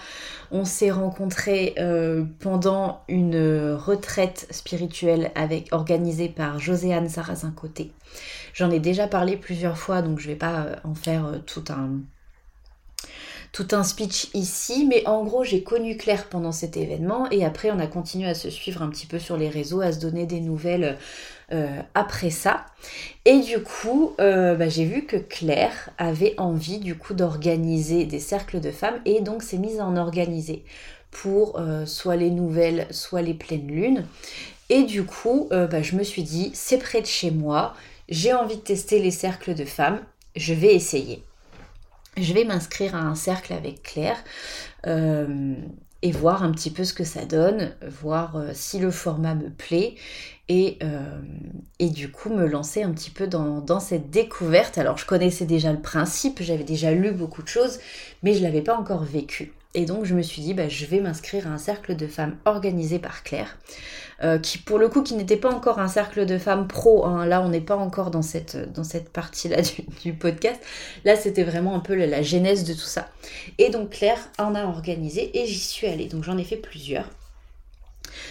on 0.51 0.65
s'est 0.65 0.91
rencontrés 0.91 1.75
euh, 1.79 2.25
pendant 2.41 3.03
une 3.09 3.73
retraite 3.75 4.47
spirituelle 4.51 5.33
organisée 5.71 6.29
par 6.29 6.59
Joséanne 6.59 7.09
Sarrazin 7.09 7.51
Côté. 7.51 7.93
J'en 8.55 8.71
ai 8.71 8.81
déjà 8.81 9.07
parlé 9.07 9.37
plusieurs 9.37 9.77
fois, 9.77 10.01
donc 10.03 10.19
je 10.19 10.29
vais 10.29 10.37
pas 10.37 10.61
euh, 10.61 10.77
en 10.85 10.95
faire 10.95 11.41
tout 11.47 11.65
un 11.69 12.01
tout 13.53 13.69
un 13.73 13.83
speech 13.83 14.29
ici, 14.35 14.87
mais 14.87 15.07
en 15.07 15.25
gros 15.25 15.45
j'ai 15.45 15.63
connu 15.63 15.97
Claire 15.97 16.29
pendant 16.29 16.53
cet 16.53 16.77
événement 16.77 17.31
et 17.31 17.45
après 17.45 17.71
on 17.71 17.79
a 17.79 17.87
continué 17.87 18.29
à 18.29 18.35
se 18.35 18.51
suivre 18.51 18.83
un 18.83 18.89
petit 18.89 19.07
peu 19.07 19.19
sur 19.19 19.37
les 19.37 19.49
réseaux, 19.49 19.81
à 19.81 19.93
se 19.93 19.99
donner 19.99 20.27
des 20.27 20.41
nouvelles 20.41 20.99
euh, 21.51 21.81
après 21.95 22.29
ça. 22.29 22.67
Et 23.25 23.41
du 23.41 23.63
coup, 23.63 24.15
euh, 24.21 24.55
bah, 24.55 24.69
j'ai 24.69 24.85
vu 24.85 25.07
que 25.07 25.17
Claire 25.17 25.91
avait 25.97 26.35
envie 26.37 26.79
du 26.79 26.95
coup 26.95 27.15
d'organiser 27.15 28.05
des 28.05 28.21
cercles 28.21 28.61
de 28.61 28.71
femmes 28.71 29.01
et 29.07 29.23
donc 29.23 29.43
s'est 29.43 29.57
mise 29.57 29.81
à 29.81 29.87
en 29.87 29.97
organiser 29.97 30.63
pour 31.11 31.59
euh, 31.59 31.87
soit 31.87 32.17
les 32.17 32.31
nouvelles, 32.31 32.87
soit 32.91 33.23
les 33.23 33.33
pleines 33.33 33.67
lunes. 33.67 34.05
Et 34.69 34.83
du 34.83 35.05
coup, 35.05 35.49
bah, 35.51 35.81
je 35.81 35.97
me 35.97 36.03
suis 36.03 36.23
dit, 36.23 36.51
c'est 36.53 36.77
près 36.77 37.01
de 37.01 37.07
chez 37.07 37.31
moi, 37.31 37.75
j'ai 38.11 38.35
envie 38.35 38.57
de 38.57 38.61
tester 38.61 39.01
les 39.01 39.11
cercles 39.11 39.55
de 39.55 39.65
femmes, 39.65 40.01
je 40.37 40.53
vais 40.53 40.75
essayer. 40.75 41.23
Je 42.21 42.33
vais 42.33 42.45
m'inscrire 42.45 42.95
à 42.95 43.01
un 43.01 43.15
cercle 43.15 43.53
avec 43.53 43.83
Claire 43.83 44.23
et 44.87 46.13
voir 46.13 46.43
un 46.43 46.53
petit 46.53 46.71
peu 46.71 46.85
ce 46.85 46.93
que 46.93 47.05
ça 47.05 47.25
donne, 47.25 47.75
voir 47.83 48.41
si 48.53 48.79
le 48.79 48.91
format 48.91 49.35
me 49.35 49.51
plaît 49.51 49.97
euh, 50.51 51.21
et, 51.79 51.91
du 51.91 52.11
coup 52.11 52.31
me 52.31 52.47
lancer 52.47 52.83
un 52.83 52.91
petit 52.93 53.11
peu 53.11 53.27
dans, 53.27 53.81
cette 53.81 54.11
découverte. 54.11 54.79
Alors 54.79 54.97
je 54.97 55.05
connaissais 55.05 55.45
déjà 55.45 55.73
le 55.73 55.81
principe, 55.81 56.43
j'avais 56.43 56.65
déjà 56.65 56.93
lu 56.93 57.13
beaucoup 57.13 57.43
de 57.43 57.49
choses, 57.49 57.79
mais 58.23 58.33
je 58.33 58.39
ne 58.39 58.45
l'avais 58.45 58.63
pas 58.63 58.77
encore 58.77 59.05
vécu. 59.05 59.53
Et 59.75 59.85
donc 59.85 60.05
je 60.05 60.15
me 60.15 60.23
suis 60.23 60.41
dit, 60.41 60.55
bah, 60.55 60.69
je 60.69 60.87
vais 60.87 61.01
m'inscrire 61.01 61.47
à 61.47 61.51
un 61.51 61.59
cercle 61.59 61.95
de 61.95 62.07
femmes 62.07 62.37
organisé 62.47 62.99
par 62.99 63.23
Claire, 63.23 63.59
euh, 64.23 64.39
qui 64.39 64.57
pour 64.57 64.79
le 64.79 64.89
coup 64.89 65.03
qui 65.03 65.15
n'était 65.15 65.37
pas 65.37 65.51
encore 65.51 65.79
un 65.79 65.89
cercle 65.89 66.25
de 66.25 66.39
femmes 66.39 66.67
pro. 66.67 67.05
Hein. 67.05 67.27
Là 67.27 67.43
on 67.43 67.51
n'est 67.51 67.61
pas 67.61 67.77
encore 67.77 68.11
dans 68.11 68.23
cette, 68.23 68.73
dans 68.73 68.85
cette 68.85 69.11
partie-là 69.11 69.59
du, 70.03 70.15
podcast. 70.15 70.61
Là 71.05 71.17
c'était 71.17 71.45
vraiment 71.45 71.75
un 71.75 71.81
peu 71.81 71.95
la, 71.95 72.23
genèse 72.23 72.65
de 72.65 72.73
tout 72.73 72.81
ça. 72.81 73.09
Et 73.59 73.69
donc 73.69 73.91
Claire 73.91 74.19
en 74.39 74.55
a 74.55 74.65
organisé 74.65 75.39
et 75.39 75.47
j'y 75.47 75.59
suis 75.59 75.87
allée. 75.87 76.07
Donc 76.07 76.25
j'en 76.25 76.39
ai 76.39 76.45
fait 76.45 76.57
plusieurs. 76.57 77.09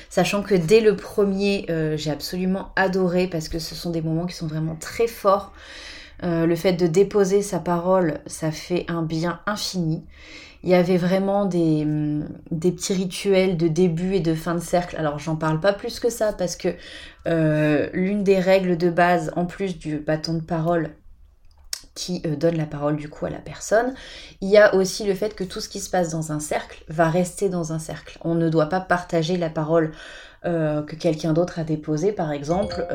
Sachant 0.10 0.42
que 0.42 0.56
dès 0.56 0.82
le 0.82 0.96
premier, 0.96 1.66
euh, 1.70 1.98
j'ai 1.98 2.10
absolument 2.10 2.72
adoré 2.76 3.28
parce 3.28 3.48
que 3.48 3.60
ce 3.60 3.76
sont 3.76 3.92
des 3.92 4.02
moments 4.02 4.26
qui 4.26 4.36
sont 4.36 4.48
vraiment 4.48 4.76
très 4.76 5.08
forts. 5.08 5.54
Euh, 6.24 6.48
le 6.48 6.56
fait 6.56 6.74
de 6.74 6.88
déposer 6.88 7.44
sa 7.44 7.60
parole, 7.60 8.20
ça 8.26 8.52
fait 8.52 8.86
un 8.88 9.04
bien 9.04 9.40
infini. 9.46 10.04
Il 10.68 10.72
y 10.72 10.76
avait 10.76 10.98
vraiment 10.98 11.46
des, 11.46 11.84
hum, 11.84 12.28
des 12.52 12.74
petits 12.74 12.94
rituels 12.94 13.56
de 13.56 13.70
début 13.70 14.16
et 14.16 14.20
de 14.20 14.36
fin 14.36 14.54
de 14.54 14.60
cercle. 14.60 14.98
Alors 14.98 15.18
j'en 15.18 15.38
parle 15.38 15.62
pas 15.62 15.72
plus 15.72 16.02
que 16.02 16.10
ça 16.10 16.34
parce 16.34 16.58
que 16.58 16.76
euh, 17.26 17.90
l'une 17.94 18.26
des 18.26 18.38
règles 18.38 18.76
de 18.76 18.90
base, 18.90 19.32
en 19.38 19.46
plus 19.46 19.78
du 19.78 19.98
bâton 20.00 20.34
de 20.34 20.42
parole, 20.42 20.90
qui 21.96 22.22
euh, 22.26 22.36
donne 22.36 22.58
la 22.58 22.66
parole 22.66 22.98
du 22.98 23.08
coup 23.08 23.26
à 23.26 23.30
la 23.30 23.38
personne. 23.38 23.94
Il 24.42 24.50
y 24.50 24.58
a 24.58 24.76
aussi 24.76 25.06
le 25.06 25.14
fait 25.14 25.36
que 25.36 25.46
tout 25.46 25.62
ce 25.62 25.70
qui 25.70 25.80
se 25.80 25.90
passe 25.90 26.10
dans 26.10 26.34
un 26.34 26.42
cercle 26.42 26.84
va 26.90 27.10
rester 27.10 27.48
dans 27.48 27.72
un 27.72 27.80
cercle. 27.80 28.20
On 28.26 28.36
ne 28.36 28.50
doit 28.50 28.68
pas 28.68 28.82
partager 28.82 29.38
la 29.38 29.50
parole 29.50 29.94
euh, 30.44 30.84
que 30.84 30.98
quelqu'un 30.98 31.32
d'autre 31.32 31.60
a 31.60 31.64
déposée, 31.64 32.12
par 32.12 32.34
exemple, 32.34 32.86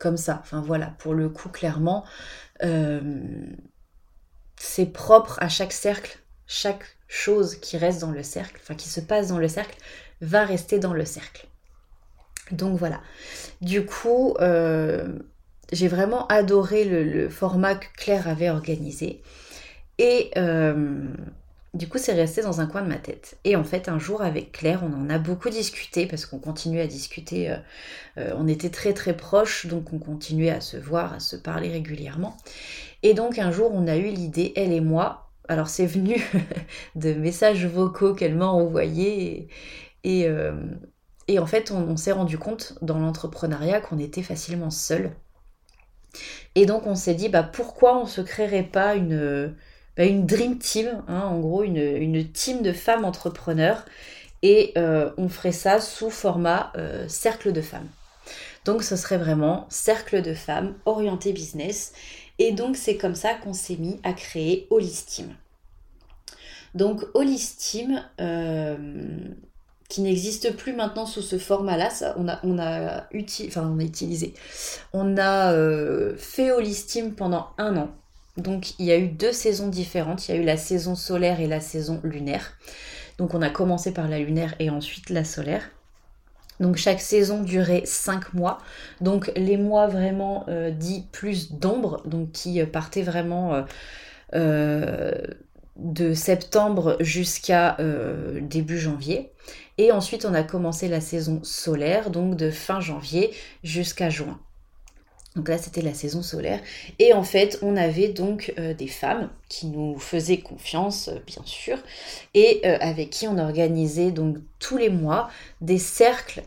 comme 0.00 0.16
ça. 0.16 0.40
Enfin 0.42 0.64
voilà, 0.66 0.94
pour 0.98 1.14
le 1.14 1.28
coup, 1.28 1.48
clairement, 1.48 2.04
c'est 4.56 4.86
propre 4.86 5.38
à 5.40 5.48
chaque 5.48 5.72
cercle. 5.72 6.18
Chaque 6.46 6.84
chose 7.08 7.56
qui 7.56 7.76
reste 7.76 8.00
dans 8.00 8.10
le 8.10 8.22
cercle, 8.22 8.60
enfin 8.62 8.74
qui 8.74 8.88
se 8.88 9.00
passe 9.00 9.28
dans 9.28 9.38
le 9.38 9.48
cercle, 9.48 9.76
va 10.20 10.44
rester 10.44 10.78
dans 10.78 10.94
le 10.94 11.04
cercle. 11.04 11.46
Donc 12.50 12.78
voilà. 12.78 13.00
Du 13.60 13.84
coup, 13.84 14.34
j'ai 15.72 15.88
vraiment 15.88 16.26
adoré 16.28 16.84
le, 16.84 17.28
format 17.28 17.74
que 17.74 17.86
Claire 17.96 18.28
avait 18.28 18.50
organisé. 18.50 19.22
Et 19.98 20.30
euh, 20.36 21.04
du 21.74 21.88
coup, 21.88 21.98
c'est 21.98 22.12
resté 22.12 22.42
dans 22.42 22.60
un 22.60 22.66
coin 22.66 22.82
de 22.82 22.88
ma 22.88 22.96
tête. 22.96 23.38
Et 23.44 23.56
en 23.56 23.64
fait, 23.64 23.88
un 23.88 23.98
jour 23.98 24.22
avec 24.22 24.52
Claire, 24.52 24.82
on 24.84 24.92
en 24.92 25.10
a 25.10 25.18
beaucoup 25.18 25.50
discuté 25.50 26.06
parce 26.06 26.26
qu'on 26.26 26.38
continuait 26.38 26.82
à 26.82 26.86
discuter. 26.86 27.50
Euh, 27.50 27.56
euh, 28.18 28.34
on 28.36 28.46
était 28.46 28.70
très 28.70 28.92
très 28.92 29.16
proches, 29.16 29.66
donc 29.66 29.92
on 29.92 29.98
continuait 29.98 30.50
à 30.50 30.60
se 30.60 30.76
voir, 30.76 31.14
à 31.14 31.20
se 31.20 31.36
parler 31.36 31.70
régulièrement. 31.70 32.36
Et 33.02 33.14
donc 33.14 33.38
un 33.38 33.50
jour, 33.50 33.70
on 33.74 33.86
a 33.86 33.96
eu 33.96 34.08
l'idée, 34.08 34.52
elle 34.56 34.72
et 34.72 34.80
moi. 34.80 35.25
Alors 35.48 35.68
c'est 35.68 35.86
venu 35.86 36.24
de 36.94 37.12
messages 37.12 37.66
vocaux 37.66 38.14
qu'elle 38.14 38.34
m'a 38.34 38.46
envoyés. 38.46 39.48
Et, 40.04 40.28
et, 41.26 41.38
en 41.40 41.46
fait, 41.46 41.72
on, 41.72 41.96
s'est 41.96 42.12
rendu 42.12 42.38
compte 42.38 42.78
dans 42.80 43.00
l'entrepreneuriat 43.00 43.80
qu'on 43.80 43.98
était 43.98 44.22
facilement 44.22 44.70
seuls 44.70 45.10
et 46.54 46.66
donc 46.66 46.86
on 46.86 46.94
s'est 46.94 47.14
dit, 47.14 47.28
bah, 47.28 47.42
pourquoi 47.42 47.98
on 47.98 48.06
se 48.06 48.20
créerait 48.20 48.62
pas 48.62 48.94
une, 48.94 49.54
bah, 49.96 50.04
dream 50.08 50.58
team, 50.58 51.02
hein, 51.08 51.20
en 51.20 51.38
gros 51.38 51.62
une, 51.62 51.76
une, 51.76 52.30
team 52.30 52.62
de 52.62 52.72
femmes 52.72 53.04
entrepreneurs, 53.04 53.84
et 54.42 54.72
euh, 54.76 55.10
on 55.16 55.28
ferait 55.28 55.52
ça 55.52 55.80
sous 55.80 56.10
format 56.10 56.72
euh, 56.76 57.06
cercle 57.08 57.52
de 57.52 57.60
femmes. 57.60 57.88
Donc 58.64 58.82
ce 58.82 58.96
serait 58.96 59.18
vraiment 59.18 59.66
cercle 59.68 60.22
de 60.22 60.34
femmes 60.34 60.74
orienté 60.86 61.32
business. 61.32 61.92
Et 62.38 62.52
donc 62.52 62.76
c'est 62.76 62.96
comme 62.96 63.14
ça 63.14 63.34
qu'on 63.34 63.52
s'est 63.52 63.76
mis 63.76 63.98
à 64.02 64.12
créer 64.12 64.66
Holistim. 64.70 65.28
Donc 66.74 67.02
Holistim, 67.14 68.02
euh, 68.20 68.76
qui 69.88 70.02
n'existe 70.02 70.56
plus 70.56 70.74
maintenant 70.74 71.06
sous 71.06 71.22
ce 71.22 71.38
format-là. 71.38 71.88
On 72.16 72.58
a, 72.58 73.06
utilisé. 73.12 74.34
On 74.92 75.16
a 75.16 75.52
euh, 75.52 76.14
fait 76.16 76.50
Holistim 76.50 77.12
pendant 77.12 77.48
un 77.58 77.76
an. 77.76 77.90
Donc 78.36 78.78
il 78.78 78.86
y 78.86 78.92
a 78.92 78.98
eu 78.98 79.08
deux 79.08 79.32
saisons 79.32 79.68
différentes. 79.68 80.28
Il 80.28 80.34
y 80.34 80.38
a 80.38 80.40
eu 80.40 80.44
la 80.44 80.56
saison 80.56 80.94
solaire 80.94 81.40
et 81.40 81.46
la 81.46 81.60
saison 81.60 82.00
lunaire. 82.04 82.52
Donc 83.18 83.32
on 83.32 83.40
a 83.40 83.48
commencé 83.48 83.92
par 83.92 84.08
la 84.08 84.18
lunaire 84.18 84.54
et 84.58 84.68
ensuite 84.68 85.08
la 85.10 85.24
solaire. 85.24 85.70
Donc 86.60 86.76
chaque 86.76 87.00
saison 87.00 87.42
durait 87.42 87.82
cinq 87.84 88.34
mois. 88.34 88.58
Donc 89.00 89.30
les 89.36 89.56
mois 89.56 89.86
vraiment 89.86 90.44
euh, 90.48 90.70
dits 90.70 91.06
plus 91.12 91.52
d'ombre, 91.52 92.02
donc 92.06 92.32
qui 92.32 92.60
euh, 92.60 92.66
partaient 92.66 93.02
vraiment 93.02 93.64
de 94.32 96.14
septembre 96.14 96.96
jusqu'à 97.00 97.76
début 98.40 98.78
janvier. 98.78 99.32
Et 99.78 99.92
ensuite, 99.92 100.24
on 100.24 100.34
a 100.34 100.42
commencé 100.42 100.88
la 100.88 101.00
saison 101.00 101.40
solaire, 101.42 102.10
donc 102.10 102.36
de 102.36 102.50
fin 102.50 102.80
janvier 102.80 103.32
jusqu'à 103.62 104.10
juin. 104.10 104.38
Donc 105.36 105.50
là, 105.50 105.58
c'était 105.58 105.82
la 105.82 105.92
saison 105.92 106.22
solaire. 106.22 106.60
Et 106.98 107.12
en 107.12 107.22
fait, 107.22 107.58
on 107.60 107.76
avait 107.76 108.08
donc 108.08 108.54
euh, 108.58 108.72
des 108.72 108.86
femmes 108.88 109.28
qui 109.50 109.66
nous 109.66 109.98
faisaient 109.98 110.38
confiance, 110.38 111.08
euh, 111.08 111.18
bien 111.26 111.42
sûr, 111.44 111.76
et 112.32 112.62
euh, 112.64 112.78
avec 112.80 113.10
qui 113.10 113.28
on 113.28 113.38
organisait 113.38 114.10
donc 114.10 114.38
tous 114.58 114.78
les 114.78 114.88
mois 114.88 115.28
des 115.60 115.78
cercles 115.78 116.42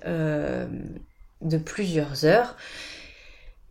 de 1.42 1.58
plusieurs 1.58 2.26
heures. 2.26 2.58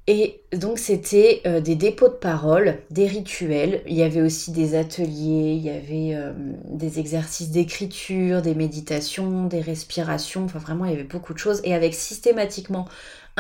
Et 0.07 0.41
donc 0.53 0.79
c'était 0.79 1.43
des 1.61 1.75
dépôts 1.75 2.09
de 2.09 2.15
parole, 2.15 2.79
des 2.91 3.07
rituels, 3.07 3.83
il 3.87 3.95
y 3.95 4.03
avait 4.03 4.23
aussi 4.23 4.53
des 4.53 4.75
ateliers, 4.75 5.53
il 5.53 5.61
y 5.61 5.69
avait 5.69 6.19
des 6.65 6.99
exercices 6.99 7.51
d'écriture, 7.51 8.41
des 8.41 8.55
méditations, 8.55 9.45
des 9.45 9.61
respirations, 9.61 10.45
enfin 10.45 10.61
vraiment 10.61 10.87
il 10.87 10.93
y 10.93 10.95
avait 10.95 11.03
beaucoup 11.03 11.35
de 11.35 11.39
choses. 11.39 11.61
Et 11.65 11.75
avec 11.75 11.93
systématiquement 11.95 12.89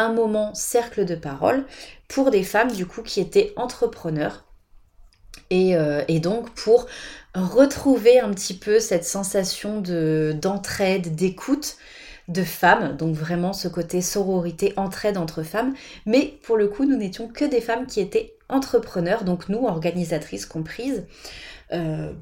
moment 0.06 0.54
cercle 0.54 1.04
de 1.04 1.16
parole 1.16 1.66
pour 2.06 2.30
des 2.30 2.44
femmes 2.44 2.70
du 2.70 2.86
coup 2.86 3.02
qui 3.02 3.18
étaient 3.18 3.52
entrepreneurs 3.56 4.44
et, 5.50 5.76
euh, 5.76 6.02
et 6.08 6.20
donc 6.20 6.50
pour 6.50 6.86
retrouver 7.34 8.20
un 8.20 8.30
petit 8.30 8.54
peu 8.54 8.80
cette 8.80 9.04
sensation 9.04 9.80
de 9.80 10.34
d'entraide, 10.40 11.14
d'écoute 11.14 11.76
de 12.28 12.42
femmes, 12.42 12.96
donc 12.96 13.14
vraiment 13.16 13.52
ce 13.52 13.68
côté 13.68 14.02
sororité, 14.02 14.74
entraide 14.76 15.16
entre 15.16 15.42
femmes. 15.42 15.74
Mais 16.04 16.38
pour 16.42 16.56
le 16.56 16.68
coup, 16.68 16.84
nous 16.84 16.96
n'étions 16.96 17.28
que 17.28 17.44
des 17.44 17.60
femmes 17.60 17.86
qui 17.86 18.00
étaient 18.00 18.36
entrepreneurs, 18.48 19.24
donc 19.24 19.48
nous, 19.48 19.64
organisatrices 19.66 20.46
comprises, 20.46 21.06
euh, 21.72 22.12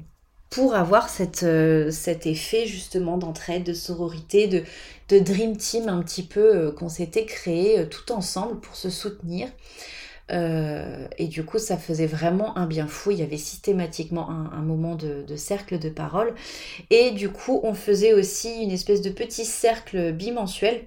pour 0.49 0.75
avoir 0.75 1.09
euh, 1.43 1.91
cet 1.91 2.25
effet 2.25 2.65
justement 2.65 3.17
d'entraide, 3.17 3.63
de 3.63 3.73
sororité, 3.73 4.47
de, 4.47 5.19
dream 5.19 5.57
team 5.57 5.89
un 5.89 6.01
petit 6.01 6.23
peu 6.23 6.55
euh, 6.55 6.71
qu'on 6.71 6.89
s'était 6.89 7.25
créé 7.25 7.87
tout 7.89 8.11
ensemble 8.11 8.59
pour 8.59 8.75
se 8.75 8.89
soutenir. 8.89 9.49
Euh, 10.31 11.07
et 11.17 11.27
du 11.27 11.45
coup, 11.45 11.57
ça 11.57 11.77
faisait 11.77 12.07
vraiment 12.07 12.57
un 12.57 12.65
bien 12.65 12.87
fou. 12.87 13.11
Il 13.11 13.19
y 13.19 13.23
avait 13.23 13.37
systématiquement 13.37 14.29
un, 14.29 14.61
moment 14.61 14.95
de, 14.95 15.35
cercle 15.35 15.79
de 15.79 15.89
parole. 15.89 16.33
Et 16.89 17.11
du 17.11 17.29
coup, 17.29 17.59
on 17.63 17.73
faisait 17.73 18.13
aussi 18.13 18.61
une 18.61 18.71
espèce 18.71 19.01
de 19.01 19.09
petit 19.09 19.45
cercle 19.45 20.11
bimensuel 20.11 20.85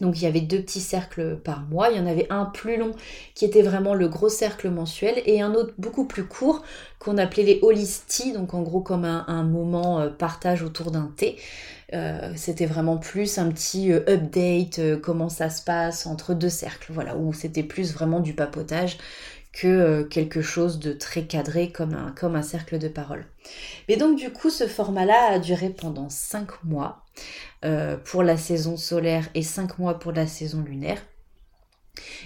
Donc 0.00 0.20
il 0.20 0.24
y 0.24 0.26
avait 0.26 0.40
deux 0.40 0.60
petits 0.60 0.80
cercles 0.80 1.36
par 1.36 1.62
mois. 1.62 1.90
Il 1.90 1.96
y 1.96 2.00
en 2.00 2.06
avait 2.06 2.26
un 2.30 2.44
plus 2.44 2.76
long 2.76 2.92
qui 3.34 3.44
était 3.44 3.62
vraiment 3.62 3.94
le 3.94 4.08
gros 4.08 4.28
cercle 4.28 4.70
mensuel 4.70 5.22
et 5.26 5.40
un 5.40 5.54
autre 5.54 5.72
beaucoup 5.78 6.04
plus 6.04 6.24
court 6.24 6.62
qu'on 6.98 7.18
appelait 7.18 7.44
les 7.44 7.58
holisties, 7.62 8.32
donc 8.32 8.54
en 8.54 8.62
gros 8.62 8.80
comme 8.80 9.04
un, 9.04 9.42
moment 9.42 10.00
euh, 10.00 10.08
partage 10.08 10.62
autour 10.62 10.90
d'un 10.90 11.12
thé. 11.16 11.36
Euh, 11.94 12.32
c'était 12.34 12.66
vraiment 12.66 12.96
plus 12.96 13.38
un 13.38 13.48
petit 13.50 13.92
euh, 13.92 14.00
update, 14.08 15.00
comment 15.02 15.28
ça 15.28 15.50
se 15.50 15.62
passe 15.62 16.06
entre 16.06 16.34
deux 16.34 16.48
cercles, 16.48 16.92
voilà, 16.92 17.16
où 17.16 17.32
c'était 17.32 17.62
plus 17.62 17.92
vraiment 17.92 18.20
du 18.20 18.32
papotage 18.34 18.98
que 19.58 20.02
quelque 20.02 20.42
chose 20.42 20.78
de 20.78 20.92
très 20.92 21.22
cadré 21.22 21.72
comme 21.72 21.94
un, 21.94 22.42
cercle 22.42 22.78
de 22.78 22.88
parole. 22.88 23.24
Mais 23.88 23.96
donc 23.96 24.18
du 24.18 24.30
coup, 24.30 24.50
ce 24.50 24.66
format-là 24.66 25.32
a 25.32 25.38
duré 25.38 25.70
pendant 25.70 26.08
cinq 26.08 26.62
mois. 26.64 27.06
Euh, 27.64 27.96
pour 27.96 28.22
la 28.22 28.36
saison 28.36 28.76
solaire 28.76 29.28
et 29.34 29.42
5 29.42 29.78
mois 29.78 29.98
pour 29.98 30.12
la 30.12 30.26
saison 30.26 30.62
lunaire. 30.62 31.02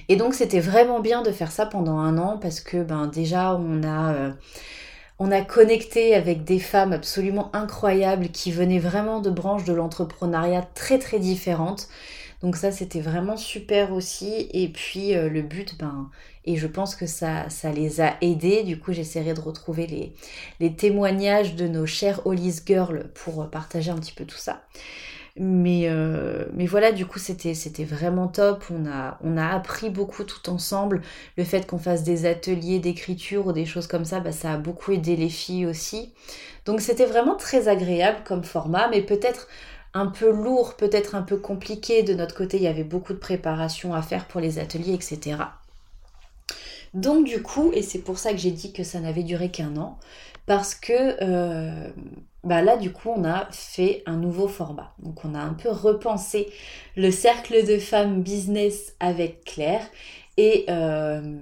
Et 0.09 0.17
donc 0.17 0.35
c'était 0.35 0.61
vraiment 0.61 1.01
bien 1.01 1.23
de 1.23 1.31
faire 1.31 1.53
ça 1.53 1.67
pendant 1.67 1.99
un 1.99 2.19
an 2.19 2.37
parce 2.37 2.61
que 2.61 2.83
ben 2.83 3.07
déjà 3.07 3.55
on 3.55 3.85
a 3.85 4.13
euh, 4.15 4.33
on 5.21 5.31
a 5.31 5.41
connecté 5.43 6.15
avec 6.15 6.43
des 6.45 6.59
femmes 6.59 6.93
absolument 6.93 7.55
incroyables 7.55 8.31
qui 8.31 8.51
venaient 8.51 8.81
vraiment 8.81 9.21
de 9.21 9.31
branches 9.31 9.65
de 9.65 9.73
l'entrepreneuriat 9.73 10.63
très 10.75 10.99
très 10.99 11.21
différentes. 11.21 11.89
Donc 12.43 12.57
ça 12.57 12.73
c'était 12.73 13.01
vraiment 13.01 13.37
super 13.37 13.93
aussi. 13.93 14.49
Et 14.53 14.69
puis 14.69 15.15
euh, 15.15 15.29
le 15.29 15.43
but, 15.43 15.79
ben, 15.79 16.11
et 16.51 16.57
je 16.57 16.67
pense 16.67 16.95
que 16.95 17.07
ça, 17.07 17.49
ça 17.49 17.73
les 17.73 18.01
a 18.01 18.17
aidés. 18.21 18.63
Du 18.63 18.79
coup 18.79 18.93
j'essaierai 18.93 19.35
de 19.35 19.41
retrouver 19.41 20.15
les, 20.59 20.77
témoignages 20.77 21.55
de 21.55 21.67
nos 21.69 21.87
chères 21.87 22.27
Hollis 22.27 22.61
Girls 22.67 23.09
pour 23.15 23.49
partager 23.51 23.91
un 23.91 23.97
petit 23.97 24.13
peu 24.13 24.25
tout 24.25 24.39
ça. 24.39 24.63
Mais, 25.37 25.83
euh, 25.85 26.45
mais 26.55 26.67
voilà, 26.67 26.93
du 26.93 27.07
coup, 27.07 27.19
c'était, 27.19 27.55
vraiment 27.85 28.29
top. 28.29 28.65
On 28.71 28.87
a, 28.87 29.17
on 29.23 29.37
a 29.37 29.47
appris 29.47 29.89
beaucoup 29.89 30.25
tout 30.25 30.51
ensemble. 30.51 31.03
Le 31.37 31.45
fait 31.45 31.67
qu'on 31.67 31.79
fasse 31.79 32.03
des 32.03 32.27
ateliers 32.27 32.79
d'écriture 32.79 33.47
ou 33.47 33.53
des 33.53 33.65
choses 33.65 33.87
comme 33.87 34.05
ça, 34.05 34.21
bah, 34.21 34.33
ça 34.33 34.53
a 34.53 34.57
beaucoup 34.57 34.93
aidé 34.93 35.17
les 35.17 35.29
filles 35.29 35.67
aussi. 35.67 36.13
Donc 36.67 36.81
c'était 36.81 37.07
vraiment 37.07 37.37
très 37.37 37.69
agréable 37.69 38.19
comme 38.25 38.45
format, 38.45 38.89
mais 38.91 39.03
peut-être 39.03 39.49
un 39.95 40.07
peu 40.07 40.31
lourd, 40.31 40.75
peut-être 40.77 41.15
un 41.15 41.23
peu 41.23 41.37
compliqué. 41.37 42.03
De 42.03 42.15
notre 42.15 42.35
côté, 42.35 42.59
il 42.59 42.63
y 42.63 42.69
avait 42.69 42.85
beaucoup 42.85 43.13
de 43.13 43.19
préparation 43.19 43.95
à 43.95 44.03
faire 44.03 44.27
pour 44.27 44.41
les 44.41 44.59
ateliers, 44.59 44.95
etc. 44.95 45.37
Donc 46.95 47.27
du 47.27 47.43
coup, 47.43 47.71
et 47.73 47.83
c'est 47.83 48.01
pour 48.01 48.19
ça 48.19 48.33
que 48.33 48.39
j'ai 48.39 48.51
dit 48.51 48.73
que 48.73 48.83
ça 48.83 49.01
n'avait 49.01 49.23
duré 49.23 49.51
qu'un 49.51 49.77
an, 49.77 49.99
parce 50.47 50.75
que 50.75 51.17
euh, 51.23 51.91
bah 52.43 52.63
là 52.63 52.77
du 52.77 52.93
coup 52.93 53.11
on 53.15 53.25
a 53.25 53.49
fait 53.53 54.03
un 54.07 54.17
nouveau 54.17 54.49
format. 54.49 54.93
Donc 54.99 55.25
on 55.25 55.35
a 55.35 55.41
un 55.41 55.55
peu 55.55 55.71
repensé 55.71 56.49
le 56.97 57.11
cercle 57.11 57.65
de 57.67 57.79
femmes 57.79 58.23
business 58.23 58.95
avec 58.99 59.45
Claire 59.45 59.87
et 60.37 60.65
euh, 60.69 61.39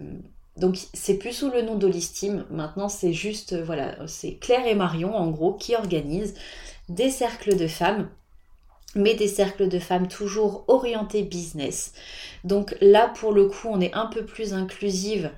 donc 0.57 0.77
c'est 0.93 1.19
plus 1.19 1.33
sous 1.33 1.51
le 1.51 1.63
nom 1.63 1.77
d'Holistime. 1.77 2.45
Maintenant 2.51 2.89
c'est 2.89 3.13
juste 3.15 3.57
voilà 3.57 4.07
c'est 4.07 4.35
Claire 4.35 4.67
et 4.67 4.75
Marion 4.75 5.15
en 5.15 5.31
gros 5.31 5.55
qui 5.55 5.75
organisent 5.75 6.35
des 6.91 7.11
cercles 7.11 7.57
de 7.57 7.67
femmes 7.67 8.11
mais 8.95 9.15
des 9.15 9.29
cercles 9.29 9.69
de 9.69 9.79
femmes 9.79 10.09
toujours 10.09 10.65
orientés 10.69 11.23
business. 11.23 11.93
Donc 12.45 12.77
là 12.81 13.09
pour 13.09 13.33
le 13.33 13.47
coup 13.47 13.69
on 13.71 13.81
est 13.81 13.95
un 13.95 14.07
peu 14.07 14.25
plus 14.25 14.55
inclusive 14.55 15.31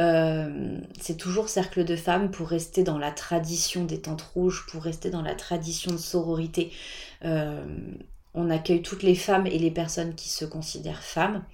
euh, 0.00 0.78
c'est 0.98 1.16
toujours 1.16 1.50
cercle 1.50 1.84
de 1.84 1.94
femmes 1.94 2.30
pour 2.30 2.48
rester 2.48 2.82
dans 2.82 2.98
la 2.98 3.10
tradition 3.10 3.84
des 3.84 4.00
tentes 4.00 4.22
rouges, 4.22 4.64
pour 4.70 4.82
rester 4.82 5.10
dans 5.10 5.20
la 5.20 5.34
tradition 5.34 5.92
de 5.92 5.98
sororité. 5.98 6.72
Euh, 7.24 7.62
on 8.32 8.48
accueille 8.48 8.82
toutes 8.82 9.02
les 9.02 9.14
femmes 9.14 9.46
et 9.46 9.58
les 9.58 9.70
personnes 9.70 10.14
qui 10.14 10.30
se 10.30 10.46
considèrent 10.46 11.02
femmes. 11.02 11.44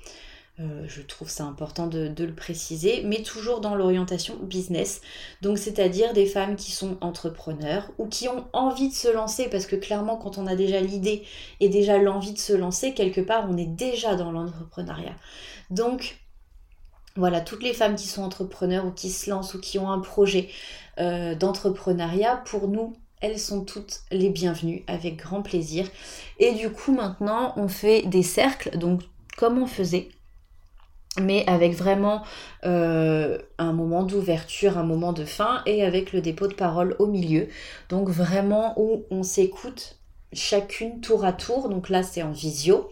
Euh, 0.58 0.84
je 0.88 1.02
trouve 1.02 1.28
ça 1.28 1.44
important 1.44 1.86
de, 1.86 2.10
le 2.18 2.34
préciser, 2.34 3.02
mais 3.04 3.22
toujours 3.22 3.60
dans 3.60 3.74
l'orientation 3.74 4.36
business. 4.42 5.02
Donc, 5.42 5.58
c'est-à-dire 5.58 6.14
des 6.14 6.24
femmes 6.24 6.56
qui 6.56 6.72
sont 6.72 6.96
entrepreneurs 7.02 7.90
ou 7.98 8.06
qui 8.06 8.26
ont 8.28 8.46
envie 8.54 8.88
de 8.88 8.94
se 8.94 9.12
lancer, 9.12 9.48
parce 9.50 9.66
que 9.66 9.76
clairement, 9.76 10.16
quand 10.16 10.38
on 10.38 10.46
a 10.46 10.56
déjà 10.56 10.80
l'idée 10.80 11.24
et 11.60 11.68
déjà 11.68 11.98
l'envie 11.98 12.32
de 12.32 12.38
se 12.38 12.54
lancer, 12.54 12.94
quelque 12.94 13.20
part, 13.20 13.46
on 13.50 13.56
est 13.58 13.66
déjà 13.66 14.16
dans 14.16 14.32
l'entrepreneuriat. 14.32 15.16
Donc, 15.68 16.20
voilà, 17.16 17.42
toutes 17.42 17.62
les 17.62 17.74
femmes 17.74 17.96
qui 17.96 18.08
sont 18.08 18.22
entrepreneurs 18.22 18.86
ou 18.86 18.92
qui 18.92 19.10
se 19.10 19.28
lancent 19.28 19.54
ou 19.54 19.60
qui 19.60 19.78
ont 19.78 19.90
un 19.90 20.00
projet 20.00 20.48
euh, 20.98 21.34
d'entrepreneuriat, 21.34 22.42
pour 22.46 22.68
nous, 22.68 22.96
elles 23.20 23.38
sont 23.38 23.62
toutes 23.62 24.00
les 24.10 24.30
bienvenues 24.30 24.84
avec 24.86 25.16
grand 25.16 25.42
plaisir. 25.42 25.86
Et 26.38 26.52
du 26.52 26.70
coup, 26.70 26.92
maintenant, 26.92 27.52
on 27.56 27.68
fait 27.68 28.02
des 28.06 28.22
cercles, 28.22 28.78
donc 28.78 29.02
comme 29.36 29.58
on 29.58 29.66
faisait 29.66 30.08
mais 31.20 31.44
avec 31.46 31.74
vraiment 31.74 32.22
euh, 32.64 33.38
un 33.58 33.72
moment 33.72 34.02
d'ouverture, 34.02 34.78
un 34.78 34.84
moment 34.84 35.12
de 35.12 35.24
fin 35.24 35.62
et 35.66 35.84
avec 35.84 36.12
le 36.12 36.20
dépôt 36.20 36.48
de 36.48 36.54
parole 36.54 36.96
au 36.98 37.06
milieu. 37.06 37.48
Donc 37.88 38.08
vraiment 38.08 38.74
où 38.76 39.04
on 39.10 39.22
s'écoute 39.22 39.98
chacune 40.32 41.00
tour 41.00 41.24
à 41.24 41.32
tour. 41.32 41.68
Donc 41.68 41.88
là 41.88 42.02
c'est 42.02 42.22
en 42.22 42.32
visio. 42.32 42.90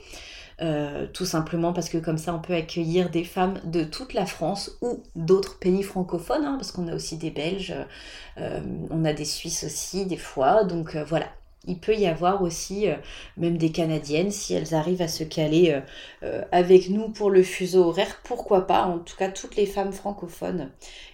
Euh, 0.63 1.09
tout 1.13 1.25
simplement 1.25 1.73
parce 1.73 1.89
que 1.89 1.99
comme 1.99 2.17
ça 2.17 2.33
on 2.33 2.39
peut 2.39 2.55
accueillir 2.55 3.11
des 3.11 3.25
femmes 3.25 3.61
de 3.65 3.83
toute 3.83 4.15
la 4.15 4.25
France 4.25 4.79
ou 4.83 5.03
d'autres 5.17 5.59
pays 5.59 5.83
francophones, 5.83 6.45
hein, 6.45 6.55
parce 6.55 6.71
qu'on 6.71 6.87
a 6.87 6.95
aussi 6.95 7.17
des 7.17 7.31
Belges, 7.31 7.75
euh, 8.39 8.61
on 8.91 9.05
a 9.05 9.13
des 9.13 9.25
Suisses 9.25 9.65
aussi 9.65 10.07
des 10.07 10.17
fois, 10.17 10.63
donc 10.63 10.97
voilà. 10.97 11.27
Il 11.67 11.79
peut 11.79 11.95
y 11.95 12.07
avoir 12.07 12.43
aussi 12.43 12.87
même 13.37 13.57
des 13.57 13.73
Canadiennes 13.73 14.31
si 14.31 14.55
elles 14.55 14.75
arrivent 14.75 15.03
à 15.03 15.09
se 15.09 15.25
caler 15.25 15.81
avec 16.53 16.91
nous 16.91 17.09
pour 17.09 17.31
le 17.31 17.43
fuseau 17.43 17.85
horaire, 17.85 18.21
pourquoi 18.25 18.67
pas. 18.67 18.85
En 18.85 18.99
tout 18.99 19.17
cas, 19.17 19.31
toutes 19.31 19.57
les 19.57 19.67
femmes 19.67 19.93
francophones 19.93 20.71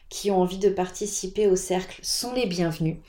qui 0.09 0.31
ont 0.31 0.43
envie 0.43 0.59
de 0.59 0.69
participer 0.69 1.47
au 1.47 1.57
cercle 1.57 1.99
sont 2.03 2.35
les 2.35 2.47
bienvenues. 2.47 3.01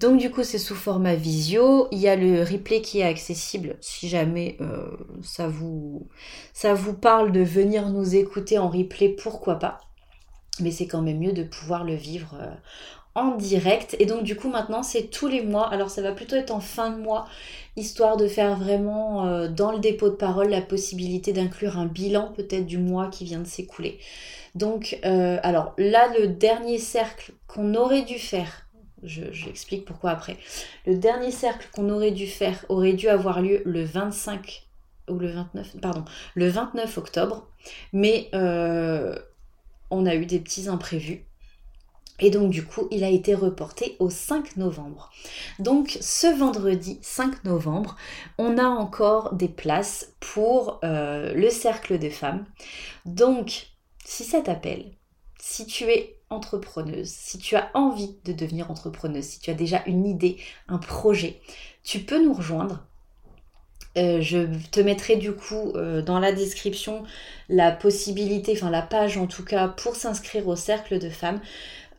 Donc 0.00 0.18
du 0.18 0.30
coup 0.30 0.44
c'est 0.44 0.58
sous 0.58 0.76
format 0.76 1.16
visio. 1.16 1.88
Il 1.90 1.98
y 1.98 2.08
a 2.08 2.14
le 2.14 2.42
replay 2.42 2.80
qui 2.80 3.00
est 3.00 3.04
accessible 3.04 3.76
si 3.80 4.08
jamais 4.08 4.56
euh, 4.60 4.96
ça, 5.22 5.48
vous, 5.48 6.08
ça 6.52 6.72
vous 6.72 6.94
parle 6.94 7.32
de 7.32 7.40
venir 7.40 7.88
nous 7.88 8.14
écouter 8.14 8.58
en 8.58 8.68
replay, 8.68 9.08
pourquoi 9.08 9.56
pas. 9.58 9.80
Mais 10.60 10.70
c'est 10.70 10.86
quand 10.86 11.02
même 11.02 11.18
mieux 11.18 11.32
de 11.32 11.42
pouvoir 11.42 11.84
le 11.84 11.94
vivre 11.94 12.36
euh, 12.40 12.54
en 13.22 13.36
direct. 13.36 13.96
Et 13.98 14.06
donc 14.06 14.22
du 14.22 14.36
coup 14.36 14.48
maintenant 14.48 14.82
c'est 14.82 15.04
tous 15.04 15.28
les 15.28 15.42
mois. 15.42 15.68
Alors 15.68 15.90
ça 15.90 16.02
va 16.02 16.12
plutôt 16.12 16.36
être 16.36 16.50
en 16.50 16.60
fin 16.60 16.90
de 16.90 17.00
mois, 17.00 17.26
histoire 17.76 18.16
de 18.16 18.28
faire 18.28 18.56
vraiment 18.56 19.26
euh, 19.26 19.48
dans 19.48 19.72
le 19.72 19.78
dépôt 19.78 20.10
de 20.10 20.16
parole 20.16 20.48
la 20.48 20.62
possibilité 20.62 21.32
d'inclure 21.32 21.78
un 21.78 21.86
bilan 21.86 22.32
peut-être 22.34 22.66
du 22.66 22.78
mois 22.78 23.08
qui 23.08 23.24
vient 23.24 23.40
de 23.40 23.46
s'écouler. 23.46 23.98
Donc 24.54 24.98
alors 25.02 25.74
là 25.78 26.08
le 26.18 26.26
dernier 26.26 26.78
cercle 26.78 27.32
qu'on 27.46 27.74
aurait 27.74 28.02
dû 28.02 28.18
faire 28.18 28.68
J'explique 29.02 29.84
pourquoi 29.84 30.10
après. 30.10 30.36
Le 30.86 30.96
dernier 30.96 31.30
cercle 31.30 31.68
qu'on 31.72 31.88
aurait 31.88 32.10
dû 32.10 32.26
faire 32.26 32.64
aurait 32.68 32.94
dû 32.94 33.08
avoir 33.08 33.40
lieu 33.40 33.62
le 33.64 33.84
25 33.84 34.66
ou 35.08 35.18
le 35.18 35.28
29, 35.28 35.76
pardon, 35.80 36.04
le 36.34 36.48
29 36.48 36.98
octobre, 36.98 37.46
mais 37.92 38.28
euh, 38.34 39.18
on 39.90 40.04
a 40.04 40.14
eu 40.14 40.26
des 40.26 40.38
petits 40.38 40.68
imprévus. 40.68 41.24
Et 42.20 42.30
donc 42.30 42.50
du 42.50 42.64
coup, 42.64 42.88
il 42.90 43.04
a 43.04 43.08
été 43.08 43.34
reporté 43.34 43.96
au 43.98 44.10
5 44.10 44.56
novembre. 44.56 45.10
Donc 45.58 45.98
ce 46.00 46.26
vendredi 46.26 46.98
5 47.02 47.44
novembre, 47.44 47.96
on 48.38 48.58
a 48.58 48.66
encore 48.66 49.34
des 49.34 49.48
places 49.48 50.14
pour 50.20 50.80
euh, 50.84 51.32
le 51.34 51.50
cercle 51.50 51.98
des 51.98 52.10
femmes. 52.10 52.44
Donc, 53.04 53.68
si 54.04 54.24
ça 54.24 54.40
t'appelle, 54.40 54.92
si 55.40 55.66
tu 55.66 55.84
es 55.84 56.18
entrepreneuse, 56.30 57.08
si 57.08 57.38
tu 57.38 57.56
as 57.56 57.70
envie 57.74 58.16
de 58.24 58.32
devenir 58.32 58.70
entrepreneuse, 58.70 59.24
si 59.24 59.40
tu 59.40 59.50
as 59.50 59.54
déjà 59.54 59.82
une 59.86 60.06
idée, 60.06 60.36
un 60.68 60.78
projet, 60.78 61.40
tu 61.82 62.00
peux 62.00 62.22
nous 62.22 62.34
rejoindre. 62.34 62.84
Euh, 63.96 64.20
je 64.20 64.46
te 64.70 64.80
mettrai 64.80 65.16
du 65.16 65.32
coup 65.32 65.72
euh, 65.74 66.02
dans 66.02 66.20
la 66.20 66.32
description 66.32 67.04
la 67.48 67.72
possibilité, 67.72 68.52
enfin 68.52 68.70
la 68.70 68.82
page 68.82 69.16
en 69.16 69.26
tout 69.26 69.44
cas, 69.44 69.68
pour 69.68 69.96
s'inscrire 69.96 70.46
au 70.46 70.56
cercle 70.56 70.98
de 70.98 71.08
femmes. 71.08 71.40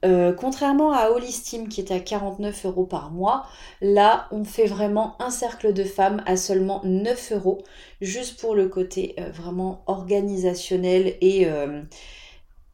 Euh, 0.05 0.33
contrairement 0.33 0.93
à 0.93 1.09
Holistim 1.09 1.67
qui 1.67 1.81
est 1.81 1.91
à 1.91 1.99
49 1.99 2.65
euros 2.65 2.85
par 2.85 3.11
mois, 3.11 3.45
là 3.81 4.27
on 4.31 4.43
fait 4.45 4.65
vraiment 4.65 5.15
un 5.21 5.29
cercle 5.29 5.73
de 5.73 5.83
femmes 5.83 6.23
à 6.25 6.37
seulement 6.37 6.81
9 6.85 7.33
euros, 7.33 7.59
juste 8.01 8.39
pour 8.39 8.55
le 8.55 8.69
côté 8.69 9.15
vraiment 9.33 9.83
organisationnel 9.87 11.15
et, 11.21 11.47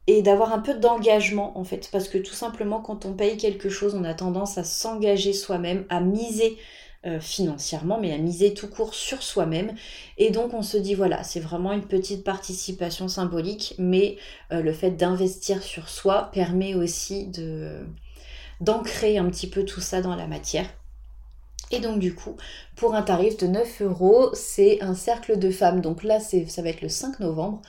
et 0.06 0.22
d'avoir 0.22 0.52
un 0.52 0.60
peu 0.60 0.74
d'engagement 0.74 1.58
en 1.58 1.64
fait. 1.64 1.88
Parce 1.90 2.08
que 2.08 2.18
tout 2.18 2.34
simplement 2.34 2.80
quand 2.80 3.04
on 3.04 3.12
paye 3.14 3.36
quelque 3.36 3.68
chose 3.68 3.94
on 3.94 4.04
a 4.04 4.14
tendance 4.14 4.58
à 4.58 4.64
s'engager 4.64 5.32
soi-même 5.32 5.84
à 5.88 6.00
miser 6.00 6.58
euh, 7.06 7.20
financièrement 7.20 7.98
mais 8.00 8.12
à 8.12 8.18
miser 8.18 8.52
tout 8.52 8.68
court 8.68 8.94
sur 8.94 9.22
soi-même 9.22 9.74
et 10.18 10.30
donc 10.30 10.54
on 10.54 10.62
se 10.62 10.76
dit 10.76 10.94
voilà 10.94 11.22
c'est 11.22 11.40
vraiment 11.40 11.72
une 11.72 11.86
petite 11.86 12.24
participation 12.24 13.06
symbolique 13.06 13.74
mais 13.78 14.16
euh, 14.52 14.60
le 14.60 14.72
fait 14.72 14.90
d'investir 14.90 15.62
sur 15.62 15.88
soi 15.88 16.30
permet 16.32 16.74
aussi 16.74 17.30
d'ancrer 18.60 19.18
un 19.18 19.30
petit 19.30 19.48
peu 19.48 19.64
tout 19.64 19.80
ça 19.80 20.00
dans 20.02 20.16
la 20.16 20.26
matière 20.26 20.68
Et 21.70 21.80
donc 21.80 21.98
du 21.98 22.14
coup, 22.14 22.36
pour 22.76 22.94
un 22.94 23.02
tarif 23.02 23.36
de 23.36 23.46
9 23.46 23.82
euros, 23.82 24.30
c'est 24.34 24.82
un 24.82 24.94
cercle 24.94 25.38
de 25.38 25.50
femmes. 25.50 25.80
Donc 25.80 26.04
là, 26.04 26.20
ça 26.20 26.62
va 26.62 26.68
être 26.68 26.82
le 26.82 26.88
5 26.88 27.20
novembre, 27.20 27.62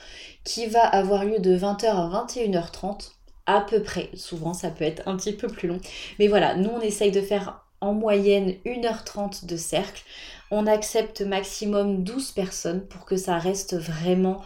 qui 0.44 0.66
va 0.66 0.80
avoir 0.80 1.24
lieu 1.24 1.38
de 1.40 1.56
20h 1.56 1.86
à 1.86 2.26
21h30 2.26 3.10
à 3.46 3.60
peu 3.62 3.82
près. 3.82 4.10
Souvent, 4.14 4.54
ça 4.54 4.70
peut 4.70 4.84
être 4.84 5.02
un 5.06 5.16
petit 5.16 5.32
peu 5.32 5.48
plus 5.48 5.68
long. 5.68 5.80
Mais 6.18 6.28
voilà, 6.28 6.54
nous, 6.56 6.70
on 6.70 6.80
essaye 6.80 7.10
de 7.10 7.20
faire 7.20 7.67
en 7.80 7.94
moyenne 7.94 8.54
1h30 8.64 9.46
de 9.46 9.56
cercle. 9.56 10.02
On 10.50 10.66
accepte 10.66 11.20
maximum 11.20 12.04
12 12.04 12.32
personnes 12.32 12.86
pour 12.86 13.04
que 13.04 13.16
ça 13.16 13.38
reste 13.38 13.76
vraiment 13.76 14.42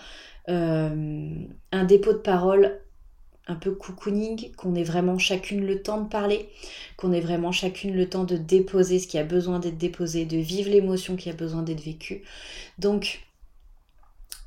euh, 0.48 1.44
un 1.70 1.84
dépôt 1.84 2.12
de 2.12 2.18
parole 2.18 2.80
un 3.48 3.56
peu 3.56 3.72
cocooning, 3.72 4.52
qu'on 4.54 4.74
ait 4.74 4.84
vraiment 4.84 5.18
chacune 5.18 5.66
le 5.66 5.82
temps 5.82 6.00
de 6.00 6.08
parler, 6.08 6.48
qu'on 6.96 7.12
ait 7.12 7.20
vraiment 7.20 7.52
chacune 7.52 7.94
le 7.94 8.08
temps 8.08 8.24
de 8.24 8.36
déposer 8.36 8.98
ce 8.98 9.08
qui 9.08 9.18
a 9.18 9.24
besoin 9.24 9.58
d'être 9.58 9.78
déposé, 9.78 10.24
de 10.24 10.36
vivre 10.36 10.70
l'émotion 10.70 11.16
qui 11.16 11.28
a 11.28 11.32
besoin 11.32 11.62
d'être 11.62 11.82
vécue. 11.82 12.22
Donc 12.78 13.26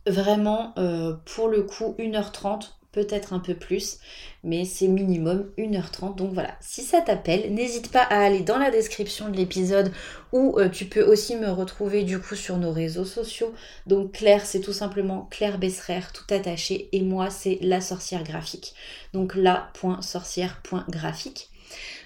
vraiment, 0.08 0.74
euh, 0.78 1.14
pour 1.26 1.50
le 1.50 1.64
coup, 1.64 1.96
1h30, 2.00 2.72
peut-être 2.96 3.34
un 3.34 3.40
peu 3.40 3.54
plus, 3.54 4.00
mais 4.44 4.64
c'est 4.64 4.88
minimum 4.88 5.52
1h30. 5.58 6.16
Donc 6.16 6.32
voilà, 6.34 6.56
si 6.62 6.82
ça 6.82 7.02
t'appelle, 7.02 7.54
n'hésite 7.54 7.92
pas 7.92 8.04
à 8.04 8.24
aller 8.24 8.40
dans 8.40 8.58
la 8.58 8.72
description 8.72 9.28
de 9.30 9.36
l'épisode 9.36 9.92
où 10.32 10.58
euh, 10.58 10.70
tu 10.70 10.86
peux 10.86 11.04
aussi 11.04 11.36
me 11.36 11.50
retrouver 11.50 12.04
du 12.04 12.20
coup 12.20 12.36
sur 12.36 12.56
nos 12.58 12.72
réseaux 12.72 13.04
sociaux. 13.04 13.54
Donc 13.86 14.14
Claire, 14.14 14.46
c'est 14.46 14.62
tout 14.62 14.72
simplement 14.72 15.28
Claire 15.30 15.58
Besserer, 15.58 16.04
tout 16.14 16.34
attaché, 16.34 16.88
et 16.94 17.02
moi, 17.02 17.30
c'est 17.30 17.60
la 17.62 17.82
sorcière 17.82 18.24
graphique. 18.24 18.74
Donc 19.14 19.36
la.sorcière.graphique 19.36 21.50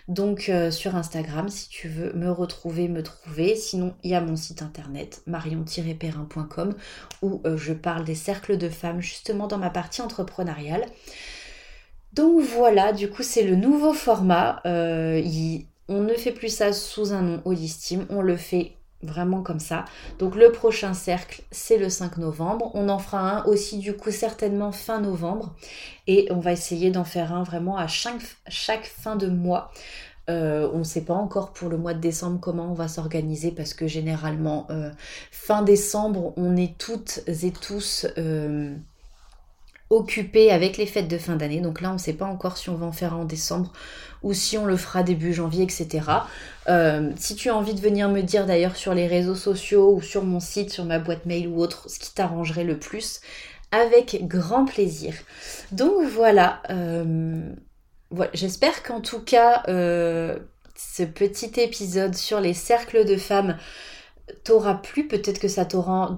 donc 0.10 0.50
euh, 0.50 0.72
sur 0.72 0.96
Instagram 0.96 1.50
si 1.50 1.70
tu 1.70 1.88
veux 1.88 2.12
me 2.14 2.30
retrouver, 2.32 2.90
me 2.90 3.04
trouver. 3.04 3.56
Sinon, 3.56 3.94
il 4.04 4.10
y 4.10 4.16
a 4.16 4.22
mon 4.22 4.36
site 4.36 4.64
internet 4.64 5.22
marion-perrin.com 5.28 6.76
où 7.22 7.42
euh, 7.46 7.56
je 7.56 7.74
parle 7.74 8.04
des 8.04 8.16
cercles 8.16 8.58
de 8.58 8.70
femmes 8.70 9.02
justement 9.02 9.48
dans 9.48 9.60
ma 9.60 9.70
partie 9.70 10.02
entrepreneuriale. 10.02 10.86
Donc 12.14 12.42
voilà, 12.42 12.92
du 12.92 13.10
coup 13.10 13.22
c'est 13.22 13.44
le 13.44 13.56
nouveau 13.56 13.94
format. 13.94 14.62
Euh, 14.66 15.22
on 15.88 16.02
ne 16.02 16.14
fait 16.16 16.32
plus 16.32 16.54
ça 16.54 16.74
sous 16.74 17.14
un 17.14 17.22
nom 17.22 17.42
holistime, 17.46 18.06
on 18.10 18.22
le 18.22 18.36
fait 18.36 18.74
vraiment 19.02 19.42
comme 19.42 19.60
ça. 19.60 19.86
Donc 20.18 20.36
le 20.36 20.52
prochain 20.52 20.94
cercle, 20.94 21.42
c'est 21.52 21.78
le 21.78 21.90
5 21.90 22.18
novembre. 22.18 22.72
On 22.74 22.90
en 22.90 23.00
fera 23.00 23.20
un 23.20 23.46
aussi 23.46 23.78
du 23.78 23.96
coup 23.96 24.12
certainement 24.12 24.72
fin 24.72 25.00
novembre. 25.00 25.56
Et 26.08 26.28
on 26.32 26.40
va 26.40 26.52
essayer 26.52 26.92
d'en 26.92 27.04
faire 27.06 27.34
un 27.34 27.44
vraiment 27.44 27.78
à 27.78 27.88
chaque, 27.88 28.86
fin 28.86 29.16
de 29.16 29.28
mois. 29.28 29.72
Euh, 30.30 30.70
on 30.74 30.80
ne 30.80 30.84
sait 30.84 31.02
pas 31.02 31.14
encore 31.14 31.54
pour 31.54 31.70
le 31.70 31.78
mois 31.78 31.94
de 31.94 32.02
décembre 32.02 32.40
comment 32.40 32.70
on 32.70 32.76
va 32.76 32.88
s'organiser 32.88 33.50
parce 33.50 33.74
que 33.74 33.88
généralement 33.88 34.68
euh, 34.70 34.92
fin 35.32 35.64
décembre 35.64 36.34
on 36.38 36.56
est 36.56 36.78
toutes 36.78 37.22
et 37.26 37.50
tous 37.50 38.06
euh, 38.20 38.76
occupés 39.90 40.52
avec 40.52 40.78
les 40.78 40.86
fêtes 40.86 41.08
de 41.08 41.18
fin 41.18 41.36
d'année. 41.36 41.62
Donc 41.62 41.82
là 41.82 41.90
on 41.90 41.94
ne 41.94 41.98
sait 41.98 42.14
pas 42.14 42.26
encore 42.26 42.58
si 42.58 42.70
on 42.70 42.76
va 42.76 42.86
en 42.86 42.92
faire 42.92 43.16
un 43.16 43.22
en 43.22 43.26
décembre 43.26 43.74
ou 44.24 44.34
si 44.34 44.58
on 44.58 44.66
le 44.66 44.78
fera 44.78 45.04
début 45.04 45.34
janvier, 45.34 45.64
etc. 45.64 45.88
Euh, 46.68 47.12
si 47.18 47.36
tu 47.36 47.50
as 47.50 47.56
envie 47.56 47.74
de 47.74 47.82
venir 47.82 48.10
me 48.10 48.22
dire 48.22 48.46
d'ailleurs 48.46 48.76
sur 48.76 48.94
les 48.94 49.08
réseaux 49.08 49.36
sociaux 49.36 49.94
ou 49.96 50.02
sur 50.02 50.24
mon 50.24 50.40
site, 50.40 50.72
sur 50.72 50.86
ma 50.86 51.00
boîte 51.00 51.26
mail 51.26 51.48
ou 51.48 51.60
autre, 51.60 51.90
ce 51.90 52.00
qui 52.00 52.14
t'arrangerait 52.14 52.64
le 52.64 52.78
plus, 52.78 53.22
avec 53.72 54.28
grand 54.28 54.66
plaisir. 54.66 55.14
Donc 55.72 56.06
voilà, 56.08 56.62
euh, 56.70 57.42
j'espère 58.34 58.84
qu'en 58.84 59.02
tout 59.02 59.22
cas, 59.22 59.64
euh, 59.68 60.38
ce 60.76 61.04
petit 61.04 61.60
épisode 61.60 62.16
sur 62.16 62.40
les 62.40 62.54
cercles 62.54 63.06
de 63.06 63.18
femmes 63.18 63.58
t'aura 64.44 64.82
plu, 64.82 65.08
peut-être 65.08 65.40
que 65.40 65.48
ça 65.48 65.66
t'aura, 65.66 66.16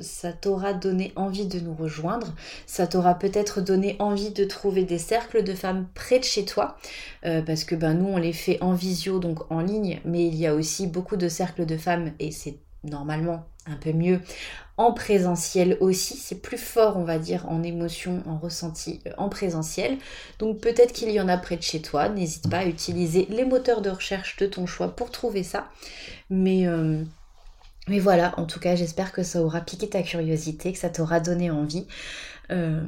ça 0.00 0.32
t'aura 0.32 0.72
donné 0.72 1.12
envie 1.16 1.46
de 1.46 1.60
nous 1.60 1.74
rejoindre, 1.74 2.34
ça 2.66 2.86
t'aura 2.86 3.14
peut-être 3.14 3.60
donné 3.60 3.96
envie 3.98 4.30
de 4.30 4.44
trouver 4.44 4.84
des 4.84 4.98
cercles 4.98 5.42
de 5.42 5.54
femmes 5.54 5.86
près 5.94 6.18
de 6.18 6.24
chez 6.24 6.44
toi, 6.44 6.76
euh, 7.24 7.42
parce 7.42 7.64
que 7.64 7.74
ben, 7.74 7.94
nous 7.94 8.08
on 8.08 8.16
les 8.16 8.32
fait 8.32 8.58
en 8.62 8.72
visio, 8.72 9.18
donc 9.18 9.50
en 9.50 9.60
ligne, 9.60 10.00
mais 10.04 10.26
il 10.26 10.34
y 10.34 10.46
a 10.46 10.54
aussi 10.54 10.86
beaucoup 10.86 11.16
de 11.16 11.28
cercles 11.28 11.66
de 11.66 11.76
femmes, 11.76 12.12
et 12.18 12.30
c'est 12.30 12.56
normalement 12.84 13.44
un 13.66 13.76
peu 13.76 13.92
mieux 13.92 14.20
en 14.76 14.92
présentiel 14.92 15.76
aussi, 15.80 16.16
c'est 16.16 16.40
plus 16.40 16.58
fort 16.58 16.96
on 16.96 17.04
va 17.04 17.18
dire 17.18 17.46
en 17.48 17.62
émotion, 17.62 18.22
en 18.26 18.38
ressenti 18.38 19.00
euh, 19.06 19.12
en 19.18 19.28
présentiel. 19.28 19.98
Donc 20.38 20.60
peut-être 20.60 20.92
qu'il 20.92 21.10
y 21.10 21.20
en 21.20 21.28
a 21.28 21.36
près 21.36 21.56
de 21.56 21.62
chez 21.62 21.82
toi, 21.82 22.08
n'hésite 22.08 22.50
pas 22.50 22.58
à 22.58 22.66
utiliser 22.66 23.26
les 23.30 23.44
moteurs 23.44 23.82
de 23.82 23.90
recherche 23.90 24.36
de 24.36 24.46
ton 24.46 24.66
choix 24.66 24.88
pour 24.88 25.10
trouver 25.10 25.42
ça. 25.42 25.68
Mais 26.30 26.66
euh, 26.66 27.04
mais 27.88 27.98
voilà, 27.98 28.34
en 28.38 28.46
tout 28.46 28.60
cas, 28.60 28.76
j'espère 28.76 29.12
que 29.12 29.22
ça 29.22 29.42
aura 29.42 29.60
piqué 29.60 29.88
ta 29.88 30.02
curiosité, 30.02 30.72
que 30.72 30.78
ça 30.78 30.88
t'aura 30.90 31.20
donné 31.20 31.50
envie. 31.50 31.86
Euh, 32.50 32.82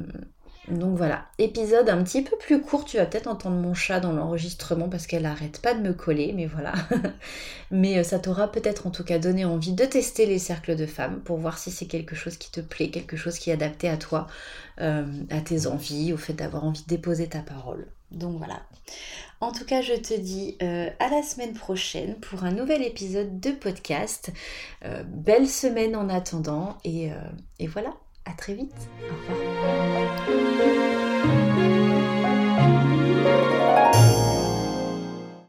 donc 0.69 0.97
voilà, 0.97 1.25
épisode 1.37 1.89
un 1.89 2.03
petit 2.03 2.23
peu 2.23 2.35
plus 2.37 2.59
court, 2.61 2.85
tu 2.85 2.97
vas 2.97 3.05
peut-être 3.05 3.27
entendre 3.27 3.57
mon 3.57 3.75
chat 3.75 3.99
dans 3.99 4.13
l'enregistrement 4.13 4.89
parce 4.89 5.05
qu'elle 5.05 5.25
arrête 5.25 5.61
pas 5.61 5.75
de 5.75 5.81
me 5.81 5.93
coller, 5.93 6.33
mais 6.33 6.47
voilà. 6.47 6.73
mais 7.71 7.99
euh, 7.99 8.03
ça 8.03 8.17
t'aura 8.19 8.51
peut-être 8.51 8.87
en 8.87 8.91
tout 8.91 9.03
cas 9.03 9.19
donné 9.19 9.45
envie 9.45 9.73
de 9.73 9.85
tester 9.85 10.25
les 10.25 10.39
cercles 10.39 10.75
de 10.75 10.87
femmes 10.87 11.21
pour 11.21 11.37
voir 11.37 11.59
si 11.59 11.69
c'est 11.69 11.85
quelque 11.85 12.15
chose 12.15 12.37
qui 12.37 12.51
te 12.51 12.61
plaît, 12.61 12.89
quelque 12.89 13.17
chose 13.17 13.37
qui 13.37 13.51
est 13.51 13.53
adapté 13.53 13.89
à 13.89 13.97
toi, 13.97 14.27
euh, 14.81 15.05
à 15.29 15.41
tes 15.41 15.67
envies, 15.67 16.13
au 16.13 16.17
fait 16.17 16.33
d'avoir 16.33 16.63
envie 16.63 16.81
de 16.81 16.87
déposer 16.87 17.27
ta 17.27 17.39
parole. 17.39 17.87
Donc 18.11 18.37
voilà. 18.37 18.61
En 19.41 19.51
tout 19.51 19.65
cas, 19.65 19.81
je 19.81 19.93
te 19.93 20.13
dis 20.13 20.57
euh, 20.61 20.89
à 20.99 21.09
la 21.09 21.21
semaine 21.21 21.53
prochaine 21.53 22.15
pour 22.15 22.43
un 22.43 22.51
nouvel 22.51 22.81
épisode 22.83 23.39
de 23.39 23.51
podcast. 23.51 24.31
Euh, 24.83 25.03
belle 25.05 25.47
semaine 25.47 25.95
en 25.95 26.09
attendant 26.09 26.77
euh, 26.85 27.09
et 27.59 27.67
voilà, 27.67 27.93
à 28.25 28.31
très 28.33 28.53
vite. 28.53 28.73
Au 29.09 29.33
revoir. 29.33 30.94